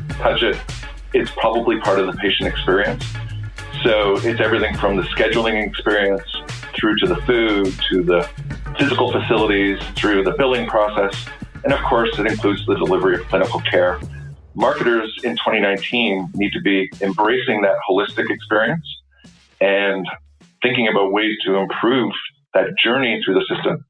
touch 0.09 0.43
it, 0.43 0.57
it's 1.13 1.31
probably 1.31 1.79
part 1.79 1.99
of 1.99 2.05
the 2.05 2.13
patient 2.13 2.47
experience. 2.47 3.03
So 3.83 4.17
it's 4.17 4.41
everything 4.41 4.75
from 4.77 4.95
the 4.95 5.03
scheduling 5.03 5.65
experience 5.65 6.23
through 6.73 6.97
to 6.97 7.07
the 7.07 7.17
food, 7.17 7.73
to 7.91 8.03
the 8.03 8.29
physical 8.77 9.11
facilities, 9.11 9.79
through 9.95 10.23
the 10.23 10.33
billing 10.37 10.67
process. 10.67 11.27
And 11.63 11.73
of 11.73 11.79
course, 11.81 12.17
it 12.17 12.25
includes 12.25 12.65
the 12.65 12.75
delivery 12.75 13.19
of 13.19 13.27
clinical 13.27 13.61
care. 13.61 13.99
Marketers 14.55 15.13
in 15.23 15.33
2019 15.33 16.31
need 16.33 16.51
to 16.53 16.61
be 16.61 16.89
embracing 17.01 17.61
that 17.61 17.75
holistic 17.89 18.29
experience 18.29 18.85
and 19.61 20.07
thinking 20.61 20.87
about 20.87 21.11
ways 21.11 21.35
to 21.45 21.55
improve 21.55 22.11
that 22.53 22.69
journey 22.83 23.21
through 23.23 23.35
the 23.35 23.45
system 23.53 23.85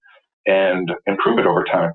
and 0.45 0.91
improve 1.05 1.39
it 1.39 1.45
over 1.45 1.63
time. 1.63 1.93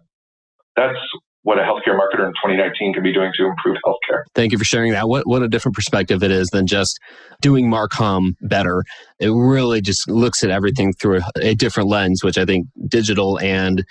That's 0.76 0.98
what 1.42 1.58
a 1.58 1.62
healthcare 1.62 1.98
marketer 1.98 2.26
in 2.26 2.32
2019 2.32 2.94
can 2.94 3.02
be 3.02 3.12
doing 3.12 3.32
to 3.36 3.46
improve 3.46 3.76
healthcare. 3.84 4.22
Thank 4.34 4.52
you 4.52 4.58
for 4.58 4.64
sharing 4.64 4.92
that. 4.92 5.08
What 5.08 5.26
what 5.26 5.42
a 5.42 5.48
different 5.48 5.74
perspective 5.74 6.22
it 6.22 6.30
is 6.30 6.48
than 6.50 6.66
just 6.66 6.98
doing 7.40 7.70
Marcom 7.70 8.34
better. 8.42 8.84
It 9.18 9.30
really 9.30 9.80
just 9.80 10.08
looks 10.08 10.44
at 10.44 10.50
everything 10.50 10.92
through 10.92 11.18
a, 11.18 11.22
a 11.40 11.54
different 11.54 11.88
lens, 11.88 12.22
which 12.22 12.38
I 12.38 12.44
think 12.44 12.66
digital 12.88 13.38
and 13.40 13.84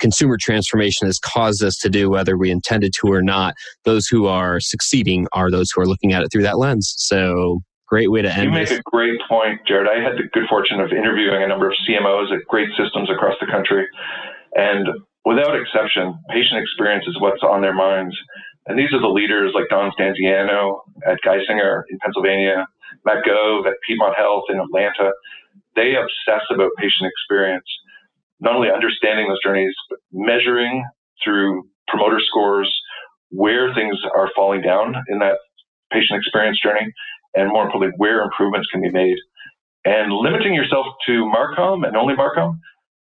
consumer 0.00 0.36
transformation 0.40 1.06
has 1.06 1.18
caused 1.18 1.62
us 1.62 1.76
to 1.78 1.88
do, 1.88 2.10
whether 2.10 2.36
we 2.36 2.50
intended 2.50 2.92
to 3.00 3.08
or 3.08 3.22
not. 3.22 3.54
Those 3.84 4.06
who 4.06 4.26
are 4.26 4.60
succeeding 4.60 5.26
are 5.32 5.50
those 5.50 5.70
who 5.70 5.82
are 5.82 5.86
looking 5.86 6.12
at 6.12 6.22
it 6.22 6.28
through 6.32 6.42
that 6.42 6.58
lens. 6.58 6.94
So 6.98 7.60
great 7.88 8.10
way 8.10 8.22
to 8.22 8.32
end. 8.32 8.44
You 8.44 8.50
make 8.50 8.68
this. 8.68 8.78
a 8.78 8.82
great 8.84 9.18
point, 9.28 9.60
Jared. 9.66 9.88
I 9.88 10.02
had 10.02 10.18
the 10.18 10.28
good 10.32 10.48
fortune 10.48 10.80
of 10.80 10.90
interviewing 10.90 11.42
a 11.42 11.46
number 11.46 11.68
of 11.68 11.74
CMOs 11.88 12.34
at 12.34 12.44
great 12.48 12.68
systems 12.76 13.10
across 13.10 13.36
the 13.40 13.46
country. 13.46 13.86
And 14.54 14.88
without 15.26 15.58
exception, 15.58 16.14
patient 16.30 16.62
experience 16.62 17.04
is 17.08 17.20
what's 17.20 17.42
on 17.42 17.60
their 17.60 17.74
minds. 17.74 18.16
And 18.66 18.78
these 18.78 18.92
are 18.94 19.00
the 19.00 19.08
leaders 19.10 19.50
like 19.54 19.66
Don 19.68 19.90
Stanziano 19.98 20.82
at 21.06 21.18
Geisinger 21.26 21.82
in 21.90 21.98
Pennsylvania, 21.98 22.66
Matt 23.04 23.26
Gove 23.26 23.66
at 23.66 23.74
Piedmont 23.86 24.14
Health 24.16 24.44
in 24.48 24.60
Atlanta. 24.60 25.10
They 25.74 25.94
obsess 25.98 26.46
about 26.54 26.70
patient 26.78 27.10
experience, 27.10 27.66
not 28.40 28.54
only 28.54 28.70
understanding 28.70 29.28
those 29.28 29.42
journeys, 29.42 29.74
but 29.90 29.98
measuring 30.12 30.84
through 31.22 31.68
promoter 31.88 32.20
scores 32.24 32.72
where 33.30 33.74
things 33.74 33.98
are 34.14 34.30
falling 34.34 34.62
down 34.62 34.94
in 35.08 35.18
that 35.18 35.38
patient 35.92 36.18
experience 36.18 36.60
journey, 36.62 36.86
and 37.34 37.50
more 37.50 37.64
importantly, 37.64 37.94
where 37.98 38.22
improvements 38.22 38.68
can 38.70 38.80
be 38.80 38.90
made. 38.90 39.18
And 39.84 40.12
limiting 40.12 40.54
yourself 40.54 40.86
to 41.06 41.30
Marcom 41.34 41.86
and 41.86 41.96
only 41.96 42.14
Marcom 42.14 42.58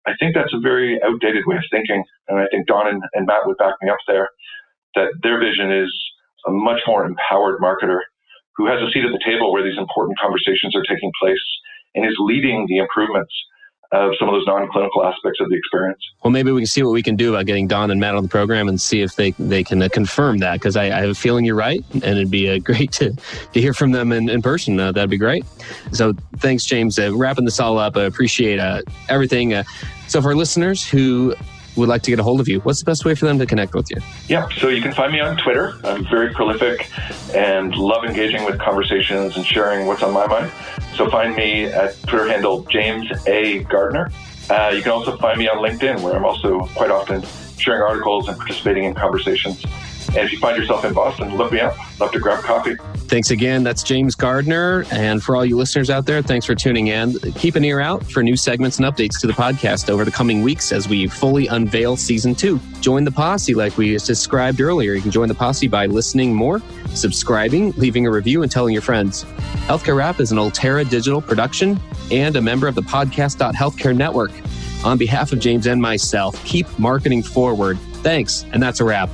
I 0.08 0.14
think 0.20 0.36
that's 0.36 0.54
a 0.54 0.60
very 0.60 1.00
outdated 1.04 1.44
way 1.46 1.58
of 1.58 1.64
thinking. 1.72 2.04
And 2.28 2.40
I 2.40 2.46
think 2.52 2.68
Don 2.68 2.88
and, 2.88 3.04
and 3.14 3.26
Matt 3.26 3.46
would 3.46 3.58
back 3.58 3.76
me 3.82 3.90
up 3.90 3.98
there 4.08 4.30
that 4.96 5.10
their 5.24 5.40
vision 5.40 5.72
is 5.72 5.92
a 6.48 6.52
much 6.52 6.82
more 6.88 7.06
empowered 7.06 7.60
marketer 7.60 8.00
who 8.56 8.68
has 8.68 8.80
a 8.82 8.90
seat 8.92 9.04
at 9.04 9.12
the 9.12 9.24
table 9.26 9.52
where 9.52 9.64
these 9.64 9.78
important 9.78 10.18
conversations 10.20 10.76
are 10.76 10.84
taking 10.88 11.12
place 11.20 11.42
and 11.96 12.06
is 12.06 12.16
leading 12.20 12.66
the 12.68 12.78
improvements 12.78 13.34
of 14.04 14.14
some 14.20 14.30
of 14.30 14.36
those 14.36 14.46
non-clinical 14.48 15.06
aspects 15.06 15.40
of 15.40 15.50
the 15.50 15.56
experience. 15.56 16.00
Well, 16.24 16.32
maybe 16.32 16.52
we 16.52 16.62
can 16.62 16.68
see 16.68 16.84
what 16.84 16.92
we 16.92 17.04
can 17.04 17.16
do 17.16 17.34
about 17.34 17.46
getting 17.46 17.68
Don 17.68 17.92
and 17.92 18.00
Matt 18.00 18.16
on 18.16 18.24
the 18.24 18.30
program 18.30 18.68
and 18.68 18.80
see 18.80 19.02
if 19.02 19.16
they 19.16 19.32
they 19.32 19.64
can 19.64 19.82
uh, 19.82 19.90
confirm 19.90 20.40
that 20.40 20.54
because 20.54 20.76
I, 20.76 20.86
I, 20.86 21.02
have 21.02 21.10
a 21.10 21.16
feeling 21.16 21.46
you're 21.46 21.56
right, 21.56 21.84
and 21.94 22.04
it'd 22.04 22.32
be 22.32 22.50
uh, 22.50 22.60
great 22.64 22.92
to 22.94 23.14
to 23.54 23.62
hear 23.62 23.74
from 23.74 23.92
them 23.92 24.12
in, 24.12 24.30
in 24.30 24.42
person. 24.42 24.80
Uh, 24.80 24.92
that'd 24.92 25.10
be 25.10 25.18
great. 25.18 25.46
So 25.92 26.14
thanks, 26.38 26.66
James. 26.66 26.98
Uh, 26.98 27.16
wrapping 27.16 27.46
this 27.46 27.60
all 27.60 27.78
up, 27.78 27.98
I 27.98 28.04
appreciate 28.04 28.60
uh, 28.60 28.82
everything. 29.10 29.54
Uh, 29.54 29.64
so 30.08 30.22
for 30.22 30.36
listeners 30.36 30.88
who 30.88 31.36
would 31.76 31.90
like 31.90 32.02
to 32.04 32.12
get 32.12 32.20
a 32.20 32.24
hold 32.24 32.40
of 32.40 32.48
you, 32.48 32.60
what's 32.62 32.80
the 32.80 32.86
best 32.86 33.06
way 33.06 33.16
for 33.16 33.26
them 33.26 33.38
to 33.40 33.46
connect 33.46 33.74
with 33.74 33.90
you? 33.92 33.98
Yeah, 34.28 34.48
so 34.58 34.70
you 34.70 34.82
can 34.82 34.94
find 34.94 35.12
me 35.12 35.20
on 35.20 35.38
Twitter. 35.38 35.74
I'm 35.84 36.06
very 36.06 36.34
prolific 36.34 36.90
and 37.34 37.76
love 37.76 38.04
engaging 38.06 38.46
with 38.46 38.60
conversations 38.60 39.36
and 39.36 39.46
sharing 39.46 39.88
what's 39.88 40.04
on 40.04 40.14
my 40.14 40.28
mind. 40.28 40.52
So 40.96 41.10
find 41.10 41.36
me 41.36 41.66
at 41.66 42.02
Twitter 42.04 42.28
handle 42.28 42.64
James 42.64 43.12
A. 43.28 43.64
Gardner. 43.64 44.12
Uh, 44.50 44.72
you 44.76 44.82
can 44.82 44.92
also 44.92 45.18
find 45.18 45.40
me 45.40 45.48
on 45.48 45.58
LinkedIn, 45.58 46.02
where 46.02 46.16
I'm 46.16 46.26
also 46.26 46.60
quite 46.76 46.92
often 46.92 47.24
sharing 47.58 47.82
articles 47.82 48.28
and 48.28 48.38
participating 48.38 48.84
in 48.84 48.94
conversations. 48.94 49.64
And 50.10 50.18
if 50.18 50.32
you 50.32 50.40
find 50.40 50.56
yourself 50.58 50.86
in 50.86 50.94
Boston, 50.94 51.36
look 51.36 51.52
me 51.52 51.60
up. 51.60 51.76
Love 52.00 52.12
to 52.12 52.20
grab 52.20 52.44
coffee. 52.44 52.78
Thanks 53.08 53.30
again. 53.30 53.64
That's 53.64 53.84
James 53.84 54.16
Gardner. 54.16 54.84
And 54.92 55.22
for 55.22 55.36
all 55.36 55.46
you 55.46 55.56
listeners 55.58 55.90
out 55.90 56.06
there, 56.06 56.22
thanks 56.24 56.46
for 56.46 56.56
tuning 56.56 56.88
in. 56.88 57.18
Keep 57.36 57.56
an 57.56 57.64
ear 57.64 57.80
out 57.80 58.04
for 58.04 58.24
new 58.24 58.36
segments 58.36 58.78
and 58.78 58.86
updates 58.86 59.20
to 59.22 59.28
the 59.28 59.34
podcast 59.34 59.90
over 59.90 60.04
the 60.04 60.12
coming 60.12 60.42
weeks 60.42 60.72
as 60.72 60.90
we 60.90 61.08
fully 61.08 61.48
unveil 61.48 61.98
season 61.98 62.34
two. 62.34 62.60
Join 62.82 63.04
the 63.04 63.12
posse 63.12 63.54
like 63.54 63.78
we 63.78 63.92
described 63.92 64.60
earlier. 64.60 64.94
You 64.94 65.02
can 65.02 65.12
join 65.12 65.28
the 65.28 65.36
posse 65.36 65.68
by 65.68 65.86
listening 65.86 66.34
more, 66.34 66.62
subscribing, 66.90 67.72
leaving 67.74 68.08
a 68.08 68.12
review, 68.12 68.42
and 68.42 68.52
telling 68.52 68.74
your 68.74 68.82
friends. 68.82 69.24
Healthcare 69.68 69.96
Rap 69.96 70.20
is 70.20 70.32
an 70.32 70.40
Ultera 70.40 70.90
digital 70.90 71.22
production 71.22 71.80
and 72.12 72.36
a 72.36 72.42
member 72.42 72.68
of 72.68 72.76
the 72.76 72.82
Podcast.Healthcare 72.82 73.96
Network. 73.96 74.32
On 74.84 74.98
behalf 74.98 75.32
of 75.32 75.40
James 75.40 75.68
and 75.68 75.82
myself, 75.82 76.44
keep 76.44 76.68
marketing 76.80 77.24
forward. 77.24 77.78
Thanks, 78.04 78.46
and 78.52 78.62
that's 78.62 78.80
a 78.80 78.84
wrap. 78.84 79.10